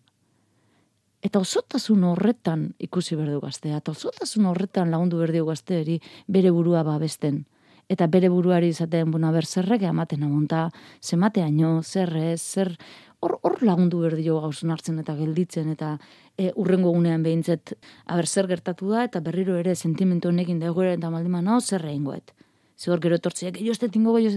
Eta 1.21 1.41
osotasun 1.43 2.03
horretan 2.07 2.69
ikusi 2.79 3.17
berdu 3.19 3.41
gaztea, 3.43 3.81
eta 3.81 3.91
osotasun 3.91 4.47
horretan 4.49 4.91
lagundu 4.91 5.19
berdu 5.19 5.43
gazteari 5.45 5.99
bere 6.27 6.51
burua 6.55 6.83
babesten. 6.87 7.43
Eta 7.89 8.05
bere 8.05 8.29
buruari 8.29 8.69
izaten, 8.69 9.09
bueno, 9.09 9.31
ber, 9.33 9.47
zerreke 9.49 9.87
amaten 9.89 10.23
amonta, 10.23 10.67
zemateaino, 11.01 11.79
zerrez, 11.81 12.39
zer, 12.39 12.75
hor, 13.19 13.39
hor 13.41 13.55
lagundu 13.65 14.03
berdi 14.03 14.27
jo 14.27 14.35
gauzun 14.43 14.69
hartzen 14.75 14.99
eta 15.01 15.15
gelditzen, 15.17 15.71
eta 15.73 15.95
e, 16.37 16.51
urrengo 16.53 16.91
gunean 16.93 17.25
behintzet, 17.25 17.73
aber, 18.05 18.27
zer 18.27 18.47
gertatu 18.51 18.91
da, 18.93 19.07
eta 19.09 19.23
berriro 19.25 19.57
ere 19.57 19.73
sentimentu 19.75 20.29
honekin 20.29 20.59
da 20.61 20.69
eta 20.69 21.09
maldima, 21.09 21.41
no, 21.41 21.59
zer 21.61 21.81
rehingoet. 21.81 22.35
Zigor 22.77 23.01
gero 23.01 23.15
etortziak, 23.15 23.57
jo 23.57 23.71
este 23.71 23.89
tingo 23.89 24.13
bai, 24.13 24.27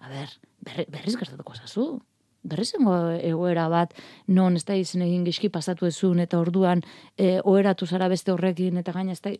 a 0.00 0.08
ber, 0.08 0.30
berri, 0.60 0.86
berriz 0.88 1.16
gertatuko 1.16 1.54
zazu. 1.54 2.00
Berriz 2.42 2.72
egoera 2.74 3.68
bat, 3.68 3.92
non 4.26 4.56
ez 4.56 4.64
da 4.64 4.74
izan 4.74 5.02
egin 5.02 5.24
gizki 5.24 5.48
pasatu 5.48 5.86
ezun, 5.86 6.18
eta 6.20 6.38
orduan 6.38 6.82
e, 7.16 7.40
oheratu 7.42 7.86
zara 7.86 8.08
beste 8.08 8.32
horrekin, 8.32 8.78
eta 8.78 8.92
gaina 8.92 9.12
ez 9.12 9.20
da, 9.20 9.34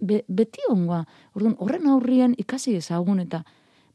beti 0.00 0.64
ongoa, 0.70 1.04
orduan 1.34 1.56
horren 1.58 1.86
aurrien 1.90 2.34
ikasi 2.38 2.76
ezagun, 2.76 3.20
eta 3.20 3.42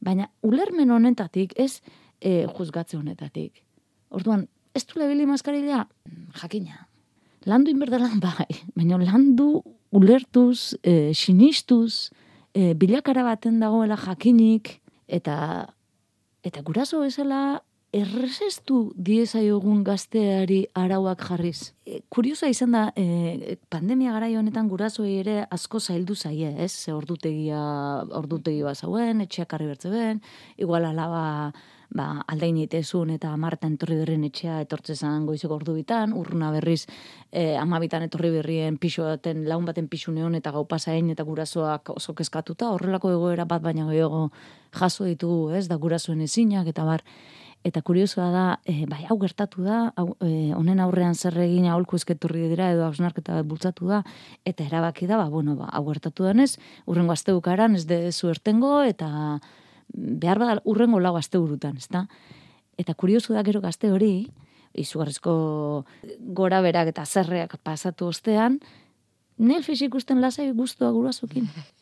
baina 0.02 0.28
ulermen 0.42 0.90
honetatik 0.90 1.54
ez 1.56 1.80
e, 2.20 2.46
juzgatze 2.46 2.96
honetatik. 2.98 3.62
Orduan, 4.10 4.46
ez 4.74 4.84
du 4.86 4.98
lebili 5.00 5.26
maskarila? 5.26 5.86
Jakina. 6.40 6.86
Landu 7.46 7.70
inberdalan 7.70 8.20
bai, 8.26 8.48
baina 8.76 8.98
landu 8.98 9.62
ulertuz, 9.92 10.74
e, 10.82 11.12
sinistuz, 11.14 12.10
e, 12.54 12.72
bilakara 12.74 13.24
baten 13.26 13.60
dagoela 13.60 13.96
jakinik, 13.96 14.80
eta 15.06 15.68
eta 16.42 16.62
guraso 16.66 17.02
bezala 17.04 17.62
errezestu 17.92 18.78
diezaiogun 18.96 19.82
gazteari 19.84 20.62
arauak 20.74 21.26
jarriz. 21.28 21.74
E, 21.84 22.00
kuriosa 22.08 22.48
izan 22.48 22.72
da, 22.72 22.86
e, 22.96 23.58
pandemia 23.68 24.14
gara 24.16 24.30
honetan 24.40 24.70
gurasoei 24.70 25.18
ere 25.20 25.42
asko 25.52 25.80
zaildu 25.80 26.16
zaie, 26.16 26.54
ez? 26.64 26.72
Ze 26.72 26.94
ordutegia, 26.96 27.60
ordutegi 28.16 28.62
bat 28.64 28.80
zauen, 28.80 29.20
etxeak 29.20 29.52
arri 29.52 29.68
bertze 29.68 29.92
ben, 29.92 30.22
igual 30.56 30.88
alaba 30.88 31.52
ba, 31.92 32.06
aldain 32.32 32.56
itezun 32.62 33.12
eta 33.12 33.34
amartan 33.36 33.76
etorri 33.76 33.98
berrien 34.00 34.24
etxea 34.24 34.62
etortze 34.64 34.96
zan 34.96 35.26
goizeko 35.28 35.58
ordu 35.60 35.74
bitan, 35.76 36.14
urruna 36.16 36.48
berriz 36.54 36.86
e, 37.30 37.58
amabitan 37.60 38.06
etorri 38.06 38.30
berrien 38.32 38.78
pixo 38.80 39.04
baten, 39.04 39.44
laun 39.48 39.68
baten 39.68 39.90
pixu 39.92 40.16
neon 40.16 40.34
eta 40.38 40.54
gau 40.56 40.64
pasain 40.64 41.10
eta 41.12 41.28
gurasoak 41.28 41.92
oso 41.92 42.16
kezkatuta, 42.16 42.72
horrelako 42.72 43.12
egoera 43.18 43.44
bat 43.44 43.60
baina 43.60 43.84
gehiago 43.90 44.30
jaso 44.80 45.04
ditugu, 45.04 45.52
ez, 45.60 45.66
da 45.68 45.76
gurasoen 45.76 46.24
ezinak 46.24 46.72
eta 46.72 46.88
bar, 46.88 47.04
Eta 47.62 47.78
kuriosoa 47.86 48.28
da, 48.34 48.44
e, 48.66 48.86
bai, 48.90 49.04
hau 49.06 49.16
gertatu 49.20 49.62
da, 49.62 49.92
hau, 49.94 50.16
e, 50.18 50.50
honen 50.56 50.80
aurrean 50.82 51.14
zer 51.14 51.36
egin 51.44 51.68
aholku 51.70 51.94
ezketurri 51.94 52.48
dira 52.50 52.72
edo 52.74 52.88
hausnarketa 52.88 53.36
bat 53.38 53.46
bultzatu 53.46 53.86
da, 53.86 54.00
eta 54.44 54.66
erabaki 54.66 55.06
da, 55.06 55.16
ba, 55.20 55.28
bueno, 55.30 55.54
ba, 55.60 55.68
hau 55.70 55.84
gertatu 55.86 56.26
denez, 56.26 56.56
urrengo 56.90 57.14
azteukaran 57.14 57.78
ez 57.78 57.84
de 57.86 58.10
zuertengo, 58.10 58.80
eta 58.82 59.38
behar 59.92 60.40
bada 60.42 60.58
urrengo 60.64 60.98
lau 61.00 61.14
aste 61.16 61.38
burutan, 61.38 61.76
ezta? 61.78 62.08
Eta 62.78 62.94
kuriosu 62.98 63.36
da 63.36 63.44
gero 63.46 63.60
gazte 63.62 63.92
hori, 63.92 64.32
izugarrizko 64.74 65.34
gora 66.34 66.62
berak 66.64 66.90
eta 66.90 67.04
zerreak 67.06 67.58
pasatu 67.62 68.08
ostean, 68.10 68.58
Netflix 69.38 69.82
ikusten 69.86 70.20
lasai 70.20 70.50
guztua 70.56 70.90
gurasokin. 70.90 71.48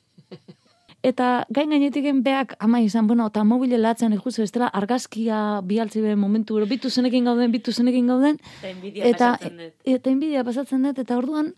Eta 1.03 1.47
gain 1.49 1.71
gainetik 1.73 2.05
beak 2.23 2.55
ama 2.61 2.81
izan, 2.85 3.07
bueno, 3.07 3.27
eta 3.33 3.45
mobile 3.45 3.79
latzen 3.79 4.13
ikusi 4.13 4.43
bestela 4.43 4.69
argazkia 4.69 5.61
bialtzi 5.65 6.03
be 6.05 6.15
momentu 6.17 6.55
bero, 6.55 6.67
bitu 6.67 6.91
zenekin 6.91 7.25
gauden, 7.25 7.51
bitu 7.53 7.73
zenekin 7.73 8.07
gauden. 8.07 8.37
Eta 8.63 9.39
eta 9.85 10.11
inbidia 10.11 10.45
pasatzen 10.45 10.83
dut, 10.85 10.99
eta 10.99 11.17
orduan, 11.17 11.55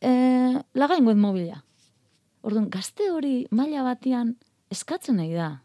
e, 0.00 0.60
lagaingoen 0.74 1.18
mobila. 1.18 1.62
Orduan, 2.42 2.68
gazte 2.68 3.08
hori 3.10 3.46
maila 3.50 3.82
batian 3.82 4.36
eskatzen 4.70 5.16
nahi 5.16 5.32
da 5.32 5.62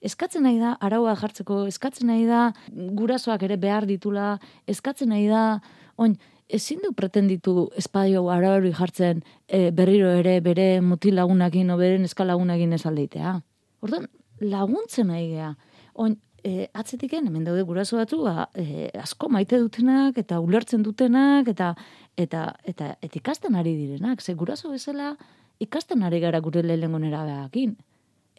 eskatzen 0.00 0.44
nahi 0.46 0.58
da 0.60 0.74
araua 0.80 1.14
jartzeko, 1.20 1.66
eskatzen 1.68 2.08
nahi 2.08 2.24
da 2.28 2.50
gurasoak 2.96 3.42
ere 3.46 3.58
behar 3.60 3.86
ditula, 3.88 4.38
eskatzen 4.70 5.12
nahi 5.12 5.26
da, 5.28 5.60
oin, 6.00 6.16
ezin 6.52 6.80
du 6.84 6.92
pretenditu 6.96 7.68
espadio 7.78 8.24
arauri 8.30 8.72
jartzen 8.76 9.22
e, 9.48 9.70
berriro 9.70 10.10
ere 10.20 10.40
bere 10.40 10.80
mutilagunakin 10.80 11.70
o 11.70 11.76
beren 11.78 12.04
eskalagunakin 12.08 12.72
esaldeitea. 12.76 13.36
Orduan, 13.80 14.08
laguntzen 14.40 15.08
nahi 15.12 15.28
gea. 15.34 15.54
Oin, 15.94 16.16
e, 16.44 16.68
atzetik 16.74 17.14
hemen 17.18 17.44
daude 17.44 17.62
guraso 17.68 17.98
batzu, 18.00 18.22
ba, 18.24 18.48
e, 18.54 18.90
asko 19.00 19.28
maite 19.28 19.58
dutenak, 19.60 20.18
eta 20.18 20.40
ulertzen 20.40 20.82
dutenak, 20.82 21.48
eta 21.48 21.74
eta 22.16 22.46
eta, 22.64 22.94
eta 23.00 23.20
ikasten 23.20 23.54
ari 23.54 23.76
direnak. 23.76 24.20
Ze 24.20 24.34
guraso 24.34 24.70
bezala, 24.70 25.14
ikasten 25.60 26.02
ari 26.02 26.20
gara 26.20 26.40
gure 26.40 26.62
lehenengo 26.62 26.98
nera. 26.98 27.48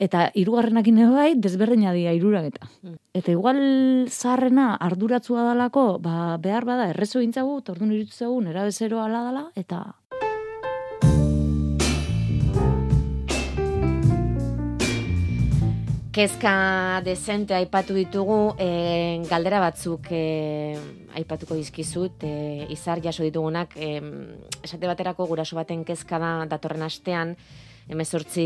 Eta 0.01 0.31
hirugarrenakin 0.33 0.97
ere 0.97 1.13
bai, 1.13 1.31
desberdina 1.37 1.91
dira 1.93 2.15
hirurak 2.17 2.47
eta. 2.47 2.67
Mm. 2.81 2.95
Eta 3.19 3.29
igual 3.35 3.59
zarrena 4.09 4.71
arduratzua 4.81 5.43
dalako, 5.45 5.99
ba, 6.01 6.39
behar 6.41 6.65
bada 6.65 6.87
errezo 6.89 7.21
gintzagu, 7.21 7.59
tordun 7.61 7.93
irutzagu, 7.93 8.39
nera 8.41 8.65
bezero 8.65 9.03
ala 9.03 9.21
dala, 9.29 9.45
eta... 9.53 9.83
Kezka 16.11 16.55
dezente 17.05 17.53
aipatu 17.53 17.93
ditugu, 17.93 18.41
e, 18.57 19.21
galdera 19.29 19.61
batzuk 19.61 20.09
e, 20.09 20.25
aipatuko 21.13 21.53
dizkizut, 21.55 22.25
e, 22.25 22.65
izar 22.73 23.05
jaso 23.05 23.21
ditugunak, 23.21 23.77
e, 23.77 24.01
esate 24.65 24.89
baterako 24.89 25.29
guraso 25.29 25.61
baten 25.61 25.85
kezka 25.85 26.17
da 26.19 26.39
datorren 26.49 26.89
astean, 26.89 27.37
emezortzi 27.91 28.45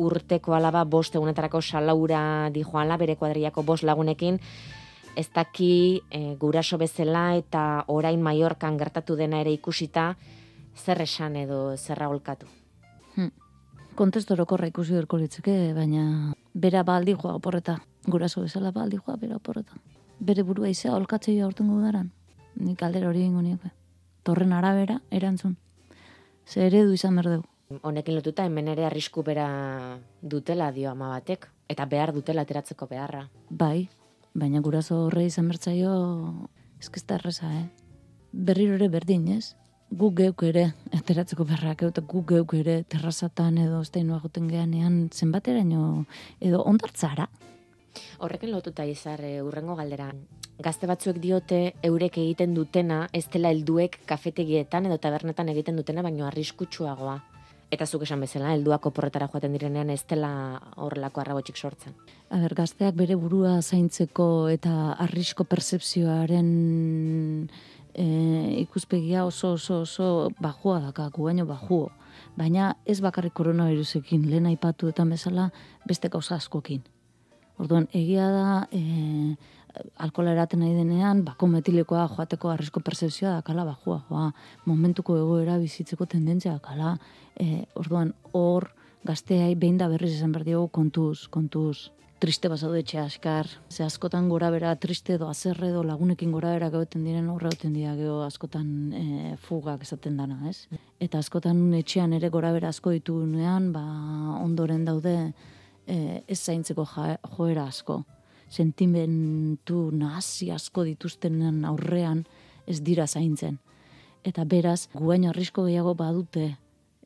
urteko 0.00 0.54
alaba 0.56 0.84
bost 0.88 1.14
egunetarako 1.18 1.60
salaura 1.60 2.48
di 2.50 2.64
joala, 2.64 2.96
bere 2.96 3.16
kuadriako 3.20 3.62
bost 3.68 3.84
lagunekin, 3.84 4.38
ez 5.16 5.28
daki 5.34 6.00
e, 6.10 6.22
guraso 6.40 6.78
bezala 6.80 7.34
eta 7.36 7.84
orain 7.92 8.22
maiorkan 8.24 8.78
gertatu 8.80 9.16
dena 9.16 9.42
ere 9.44 9.52
ikusita, 9.52 10.14
zer 10.72 11.02
esan 11.04 11.36
edo 11.36 11.76
zerra 11.76 12.08
holkatu. 12.08 12.48
Hmm. 13.16 13.30
Kontesto 13.94 14.32
orokorra 14.34 14.70
ikusi 14.72 14.96
berko 14.96 15.20
litzeke, 15.20 15.74
baina 15.76 16.32
bera 16.54 16.82
baldi 16.82 17.12
joa 17.12 17.36
oporreta. 17.36 17.76
Guraso 18.08 18.40
bezala 18.40 18.72
baldi 18.72 18.96
joa 18.96 19.18
bera 19.20 19.36
oporreta. 19.36 19.76
Bere 20.18 20.42
burua 20.42 20.72
izea 20.72 20.96
holkatzei 20.96 21.40
aurtengo 21.44 21.80
daran. 21.82 22.08
Nik 22.56 22.82
aldera 22.82 23.08
hori 23.08 23.26
ingo. 23.26 23.42
Torren 24.22 24.52
arabera, 24.52 25.00
erantzun. 25.10 25.56
Zer 26.46 26.70
eredu 26.70 26.94
izan 26.94 27.16
berdeu 27.16 27.42
honekin 27.82 28.14
lotuta 28.14 28.44
hemen 28.44 28.68
ere 28.68 28.84
arrisku 28.86 29.22
bera 29.22 29.98
dutela 30.22 30.70
dio 30.72 30.90
ama 30.90 31.08
batek 31.14 31.48
eta 31.68 31.86
behar 31.86 32.12
dutela 32.12 32.44
ateratzeko 32.44 32.86
beharra. 32.86 33.28
Bai, 33.48 33.88
baina 34.34 34.60
guraso 34.60 35.06
horre 35.06 35.24
izan 35.26 35.48
bertzaio 35.48 35.92
eskesta 36.80 37.16
erresa, 37.20 37.50
eh? 37.60 37.66
Berriro 38.32 38.76
ere 38.78 38.88
berdin, 38.88 39.28
ez? 39.36 39.54
Gu 39.92 40.08
geuk 40.16 40.42
ere 40.48 40.70
ateratzeko 40.96 41.44
beharrak 41.44 41.82
eta 41.88 42.04
gu 42.08 42.22
geuk 42.28 42.54
ere 42.56 42.78
terrazatan 42.88 43.58
edo 43.60 43.82
esteinoa 43.84 44.22
goten 44.22 44.48
geanean 44.48 45.08
zenbateraino 45.12 46.06
edo 46.40 46.62
ondartzara. 46.64 47.28
Horrekin 48.24 48.52
lotuta 48.54 48.86
izar 48.88 49.20
e, 49.20 49.34
urrengo 49.44 49.76
galdera. 49.76 50.08
Gazte 50.62 50.88
batzuek 50.88 51.18
diote 51.20 51.60
eurek 51.84 52.16
egiten 52.22 52.54
dutena, 52.56 53.02
ez 53.12 53.26
dela 53.32 53.50
helduek 53.52 53.98
kafetegietan 54.08 54.88
edo 54.88 54.98
tabernetan 55.02 55.50
egiten 55.52 55.76
dutena, 55.76 56.04
baino 56.06 56.26
arriskutsuagoa. 56.28 57.18
Eta 57.72 57.86
zuk 57.88 58.02
esan 58.04 58.20
bezala, 58.20 58.50
helduako 58.52 58.90
porretara 58.92 59.30
joaten 59.32 59.54
direnean 59.56 59.88
ez 59.94 60.02
dela 60.08 60.30
horrelako 60.76 61.22
arrabotxik 61.22 61.56
sortzen. 61.56 61.94
Aber, 62.28 62.52
gazteak 62.58 62.98
bere 62.98 63.16
burua 63.16 63.54
zaintzeko 63.62 64.26
eta 64.52 64.92
arrisko 65.00 65.46
percepzioaren 65.48 66.50
e, 67.94 68.04
ikuspegia 68.60 69.24
oso 69.24 69.54
oso 69.56 69.80
oso 69.86 70.08
bajua 70.40 70.80
dakaku, 70.90 71.24
baino 71.30 71.46
bajuo. 71.48 71.88
Baina 72.36 72.74
ez 72.84 73.00
bakarrik 73.00 73.32
koronavirusekin, 73.32 74.28
lehen 74.28 74.50
aipatu 74.52 74.92
eta 74.92 75.08
bezala 75.08 75.48
beste 75.88 76.12
gauza 76.12 76.36
askokin. 76.36 76.84
Orduan, 77.56 77.88
egia 77.96 78.28
da, 78.32 78.68
e, 78.72 79.36
alkola 80.04 80.32
eraten 80.34 80.60
nahi 80.62 80.74
denean, 80.76 81.22
bako 81.24 81.48
metilekoa 81.54 82.04
joateko 82.16 82.52
arrisko 82.52 82.82
percepzioa 82.84 83.38
da 83.38 83.42
kala 83.46 83.64
bajua, 83.68 84.02
joa, 84.08 84.28
momentuko 84.66 85.16
egoera 85.18 85.58
bizitzeko 85.62 86.06
tendentzia 86.06 86.56
da 86.56 86.62
kala, 86.64 86.94
e, 87.40 87.64
orduan, 87.78 88.12
hor, 88.32 88.68
gazteai 89.06 89.54
behin 89.58 89.80
da 89.80 89.88
berriz 89.90 90.12
esan 90.14 90.32
behar 90.32 90.46
diogu 90.46 90.70
kontuz, 90.80 91.26
kontuz. 91.28 91.90
triste 92.22 92.46
basaude 92.46 92.78
etxe 92.78 93.00
askar, 93.02 93.48
ze 93.68 93.82
askotan 93.82 94.28
gora 94.30 94.48
bera 94.54 94.76
triste 94.78 95.16
edo 95.16 95.26
azerre 95.26 95.72
edo 95.72 95.80
lagunekin 95.82 96.30
gora 96.30 96.52
bera 96.54 96.68
gauten 96.70 97.02
diren 97.02 97.26
horre 97.28 97.50
gauten 97.50 97.72
dira 97.74 97.96
geho 97.98 98.20
askotan 98.22 98.68
e, 98.94 99.32
fugak 99.42 99.82
esaten 99.82 100.20
dana, 100.20 100.36
ez? 100.46 100.68
Eta 101.02 101.18
askotan 101.18 101.58
etxean 101.74 102.12
ere 102.14 102.30
gora 102.30 102.52
bera 102.54 102.68
asko 102.70 102.94
ditugunean, 102.94 103.72
ba, 103.74 103.82
ondoren 104.38 104.84
daude 104.86 105.16
e, 105.86 106.22
ez 106.28 106.38
zaintzeko 106.38 106.86
joera 106.86 107.66
asko. 107.66 108.04
Sentimentu 108.52 109.86
nazi 109.96 110.50
asko 110.52 110.84
dituztenen 110.84 111.64
aurrean 111.64 112.24
ez 112.68 112.82
dira 112.84 113.06
zaintzen. 113.06 113.58
Eta 114.22 114.44
beraz, 114.44 114.88
guain 114.94 115.24
arrisko 115.26 115.64
gehiago 115.66 115.94
badute 115.98 116.50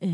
e, 0.01 0.09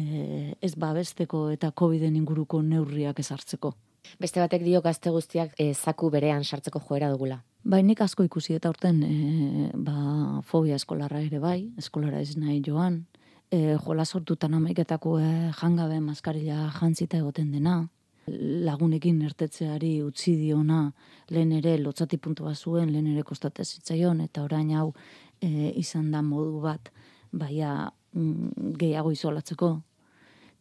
ez 0.62 0.76
babesteko 0.80 1.50
eta 1.52 1.72
COVID-en 1.72 2.16
inguruko 2.20 2.62
neurriak 2.62 3.20
ezartzeko. 3.20 3.74
Beste 4.20 4.42
batek 4.44 4.64
dio 4.64 4.82
gazte 4.84 5.12
guztiak 5.16 5.56
e, 5.60 5.74
zaku 5.74 6.10
berean 6.14 6.44
sartzeko 6.44 6.82
joera 6.88 7.10
dugula. 7.12 7.42
Bai, 7.64 7.82
nik 7.84 8.02
asko 8.04 8.26
ikusi 8.28 8.58
eta 8.58 8.70
urten 8.70 9.02
e, 9.08 9.70
ba, 9.74 10.42
fobia 10.48 10.76
eskolarra 10.76 11.22
ere 11.24 11.40
bai, 11.40 11.72
eskolara 11.80 12.22
ez 12.22 12.36
nahi 12.38 12.60
joan. 12.66 13.06
E, 13.54 13.78
jola 13.86 14.06
sortutan 14.06 14.54
amaiketako 14.58 15.18
e, 15.20 15.30
jangabe 15.60 16.00
maskarila 16.04 16.70
jantzita 16.80 17.20
egoten 17.24 17.52
dena. 17.56 17.82
Lagunekin 18.28 19.22
ertetzeari 19.28 19.98
utzi 20.04 20.38
diona 20.40 20.86
lehen 21.30 21.52
ere 21.58 21.78
lotzati 21.78 22.18
puntua 22.18 22.54
zuen, 22.56 22.92
lehen 22.94 23.08
ere 23.12 23.24
kostatez 23.28 23.68
zitzaion, 23.76 24.22
eta 24.24 24.44
orain 24.44 24.72
hau 24.78 24.94
e, 25.42 25.74
izan 25.80 26.12
da 26.12 26.22
modu 26.24 26.62
bat, 26.64 26.92
baia 27.32 27.90
mm, 28.14 28.76
gehiago 28.80 29.12
izolatzeko, 29.12 29.74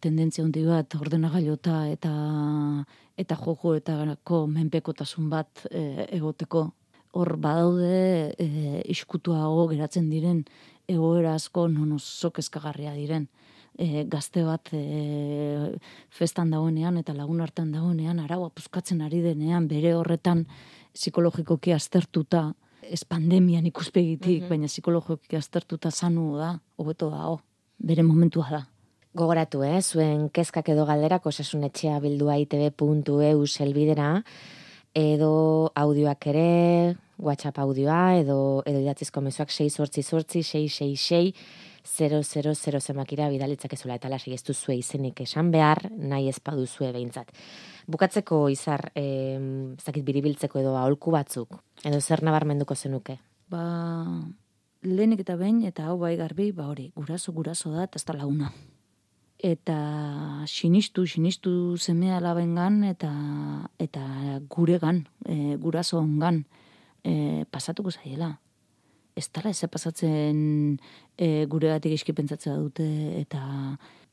tendentzia 0.03 0.42
hundi 0.44 0.64
bat 0.66 0.94
ordenagailota 0.98 1.87
eta 1.92 2.12
eta 3.16 3.37
joko 3.38 3.77
eta 3.79 4.16
menpekotasun 4.51 5.29
bat 5.31 5.66
e, 5.70 6.07
egoteko. 6.18 6.70
Hor 7.12 7.37
badaude 7.37 8.33
e, 8.40 8.83
iskutuago 8.88 9.68
geratzen 9.68 10.09
diren 10.11 10.44
egoera 10.88 11.35
asko 11.35 11.68
non 11.68 11.92
oso 11.92 12.31
kezkagarria 12.31 12.94
diren 12.94 13.29
e, 13.78 14.04
gazte 14.04 14.44
bat 14.44 14.72
e, 14.72 15.76
festan 16.11 16.50
dagoenean 16.50 16.98
eta 17.00 17.14
lagun 17.16 17.40
hartan 17.40 17.72
dagoenean 17.72 18.20
araua 18.20 18.50
puskatzen 18.50 19.02
ari 19.02 19.22
denean 19.24 19.68
bere 19.68 19.94
horretan 19.94 20.46
psikologikoki 20.92 21.72
aztertuta 21.72 22.52
ez 22.82 23.04
pandemian 23.04 23.66
ikuspegitik, 23.66 24.42
mm 24.44 24.50
baina 24.50 24.68
psikologikoki 24.68 25.38
aztertuta 25.38 25.90
zanu 25.90 26.37
da, 26.37 26.52
hobeto 26.76 27.08
da, 27.11 27.30
bere 27.78 28.02
momentua 28.02 28.48
da. 28.50 28.62
Gogoratu, 29.14 29.62
eh, 29.62 29.80
zuen 29.82 30.28
kezkak 30.32 30.70
edo 30.72 30.87
galderak 30.88 31.26
osasunetxea 31.28 31.98
bildua 32.00 32.38
itb.eu 32.40 33.46
selbidera, 33.46 34.22
edo 34.94 35.70
audioak 35.74 36.26
ere, 36.32 36.96
WhatsApp 37.18 37.58
audioa, 37.58 38.16
edo, 38.18 38.62
edo 38.66 38.80
idatzizko 38.80 39.20
mezuak 39.20 39.52
6 39.52 39.68
sortzi 39.76 40.02
sortzi, 40.02 40.42
666, 40.42 41.32
000 41.84 42.80
zemakira 42.80 43.28
bidalitzak 43.32 43.72
ezula 43.74 43.96
eta 43.98 44.08
lasik 44.08 44.34
ez 44.34 44.42
duzue 44.46 44.76
izenik 44.76 45.20
esan 45.20 45.50
behar, 45.50 45.90
nahi 45.92 46.28
ez 46.28 46.38
paduzue 46.40 46.92
behintzat. 46.92 47.32
Bukatzeko 47.86 48.48
izar, 48.48 48.90
eh, 48.94 49.38
zakit 49.80 50.04
biribiltzeko 50.04 50.60
edo 50.60 50.76
aholku 50.76 51.10
batzuk, 51.10 51.58
edo 51.84 52.00
zer 52.00 52.22
nabarmenduko 52.22 52.74
zenuke? 52.74 53.18
Ba, 53.50 53.64
lehenik 54.82 55.20
eta 55.20 55.36
behin, 55.36 55.64
eta 55.66 55.88
hau 55.88 55.98
bai 55.98 56.16
garbi, 56.16 56.52
ba 56.52 56.68
hori, 56.68 56.92
guraso, 56.94 57.32
guraso 57.32 57.72
da, 57.72 57.84
eta 57.84 58.14
launa 58.14 58.52
eta 59.42 60.46
sinistu, 60.46 61.02
sinistu 61.06 61.76
zemea 61.76 62.20
labengan 62.22 62.84
eta 62.86 63.10
eta 63.82 64.38
guregan, 64.48 65.02
e, 65.26 65.56
guraso 65.58 65.98
ongan 65.98 66.44
e, 67.02 67.44
pasatuko 67.50 67.90
zaiela. 67.90 68.38
Ez 69.16 69.29
tala 69.29 69.51
ez 69.51 69.66
pasatzen 69.70 70.79
e, 71.18 71.44
gure 71.46 71.68
batik 71.68 71.92
eski 71.98 72.14
pentsatzea 72.16 72.55
dute 72.57 72.87
eta 73.20 73.42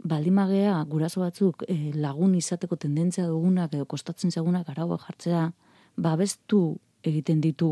baldimagea 0.04 0.76
guraso 0.90 1.22
batzuk 1.22 1.64
e, 1.68 1.92
lagun 1.96 2.36
izateko 2.36 2.76
tendentzia 2.76 3.28
dugunak 3.28 3.74
edo 3.74 3.86
kostatzen 3.86 4.32
zagunak 4.32 4.68
araua 4.70 5.00
jartzea, 5.06 5.52
babestu 5.96 6.78
egiten 7.04 7.40
ditu 7.42 7.70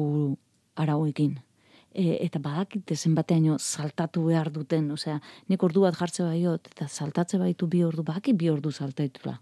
arauekin 0.75 1.35
e, 1.97 2.17
eta 2.25 2.39
badakite 2.39 2.95
zenbateaino 2.95 3.57
saltatu 3.57 4.27
behar 4.29 4.51
duten, 4.53 4.89
osea, 4.93 5.19
nik 5.49 5.63
ordu 5.63 5.83
bat 5.87 5.97
jartze 5.97 6.23
baiot, 6.23 6.71
eta 6.73 6.87
saltatze 6.87 7.39
baitu 7.41 7.67
bi 7.67 7.83
ordu, 7.83 8.05
baki 8.07 8.35
bi 8.37 8.51
ordu 8.53 8.71
saltaitula. 8.71 9.37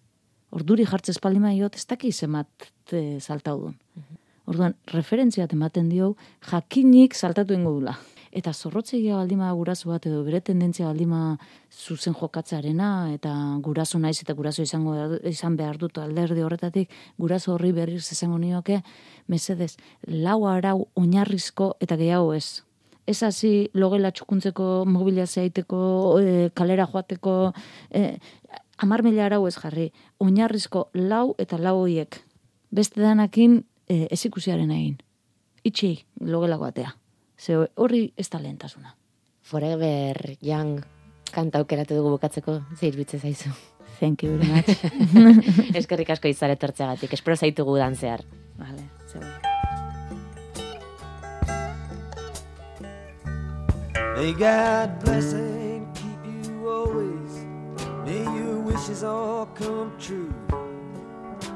Orduri 0.56 0.86
jartze 0.88 1.12
espaldi 1.15 1.41
baiot, 1.43 1.76
ez 1.76 1.86
daki 1.89 2.12
zemat 2.12 2.69
e, 2.91 3.19
saltau 3.19 3.60
duen. 3.65 3.80
Mhm. 3.95 4.21
Orduan, 4.45 4.75
referentziat 4.93 5.53
ematen 5.55 5.88
dio, 5.89 6.13
jakinik 6.51 7.15
saltatu 7.17 7.55
ingo 7.55 7.71
dula. 7.79 7.95
Eta 8.36 8.51
zorrotzegia 8.51 9.15
baldima 9.15 9.47
guraso 9.55 9.89
bat 9.89 10.05
edo 10.05 10.19
bere 10.25 10.41
tendentzia 10.43 10.89
baldima 10.89 11.38
zuzen 11.71 12.13
jokatzarena 12.19 12.89
eta 13.13 13.31
guraso 13.63 13.97
naiz 13.97 14.17
eta 14.21 14.36
guraso 14.36 14.62
izango 14.62 14.95
izan 15.31 15.55
behar 15.55 15.79
dut 15.79 15.97
alderdi 15.97 16.43
horretatik 16.43 16.91
guraso 17.17 17.53
horri 17.53 17.71
berriz 17.71 18.03
izango 18.12 18.38
nioke 18.38 18.81
mesedez 19.31 19.77
lau 20.08 20.41
arau 20.51 20.89
oinarrizko 20.99 21.77
eta 21.79 21.95
gehiago 21.95 22.34
ez. 22.36 22.62
Ez 23.08 23.21
hasi 23.23 23.69
logela 23.73 24.12
txukuntzeko 24.12 24.84
mobila 24.86 25.25
zeaiteko 25.25 25.79
e, 26.19 26.49
kalera 26.53 26.89
joateko 26.91 27.53
e, 27.89 28.17
amar 28.84 29.01
mila 29.05 29.29
arau 29.29 29.45
ez 29.47 29.55
jarri. 29.55 29.93
Oinarrizko 30.19 30.89
lau 30.93 31.38
eta 31.39 31.58
lau 31.58 31.77
hoiek 31.86 32.19
beste 32.75 32.99
danakin 32.99 33.63
e, 33.89 34.08
ez 34.12 34.26
ikusiaren 34.26 34.71
egin 34.71 34.98
itxi 35.63 35.95
logela 36.21 36.58
batea 36.58 36.93
Ze 37.38 37.67
horri 37.76 38.13
ez 38.17 38.30
da 38.30 38.39
lehentasuna. 38.39 38.95
Forever 39.41 40.38
Young 40.41 40.84
kanta 41.32 41.60
aukeratu 41.60 41.98
dugu 41.98 42.15
bukatzeko, 42.15 42.62
zeir 42.80 42.95
bitze 42.95 43.19
zaizu. 43.19 43.52
Thank 44.00 44.24
you 44.24 44.38
very 44.38 44.52
much. 44.52 45.76
Eskerrik 45.80 46.10
asko 46.10 46.28
izare 46.32 46.56
tortzegatik, 46.60 47.13
espero 47.13 47.36
zaitugu 47.36 47.78
dan 47.78 47.95
zehar. 47.95 48.24
Vale, 48.58 48.89
May 54.15 54.32
God 54.34 55.04
bless 55.04 55.34
and 55.34 55.93
keep 55.93 56.24
you 56.26 56.69
always. 56.69 57.43
May 58.06 58.24
your 58.24 58.62
wishes 58.62 59.04
all 59.04 59.45
come 59.58 59.91
true. 60.00 60.32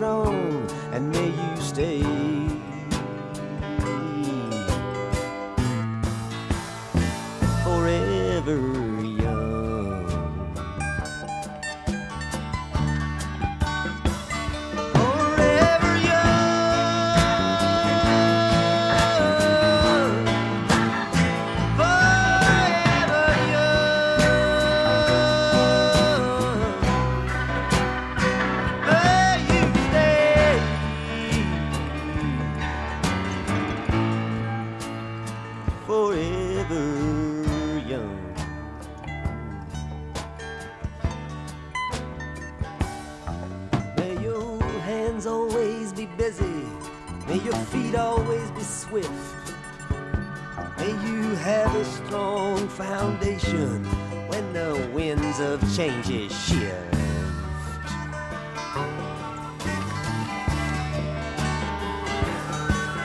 strong, 0.00 0.66
and 0.92 1.12
may 1.12 1.28
you 1.28 1.56
stay. 1.60 2.59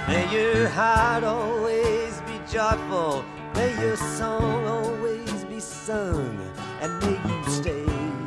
May 0.07 0.31
your 0.31 0.67
heart 0.69 1.23
always 1.23 2.21
be 2.21 2.39
joyful. 2.51 3.25
May 3.55 3.73
your 3.81 3.97
song 3.97 4.65
always 4.67 5.43
be 5.45 5.59
sung. 5.59 6.37
And 6.79 6.99
may 6.99 7.17
you 7.27 7.49
stay. 7.49 8.24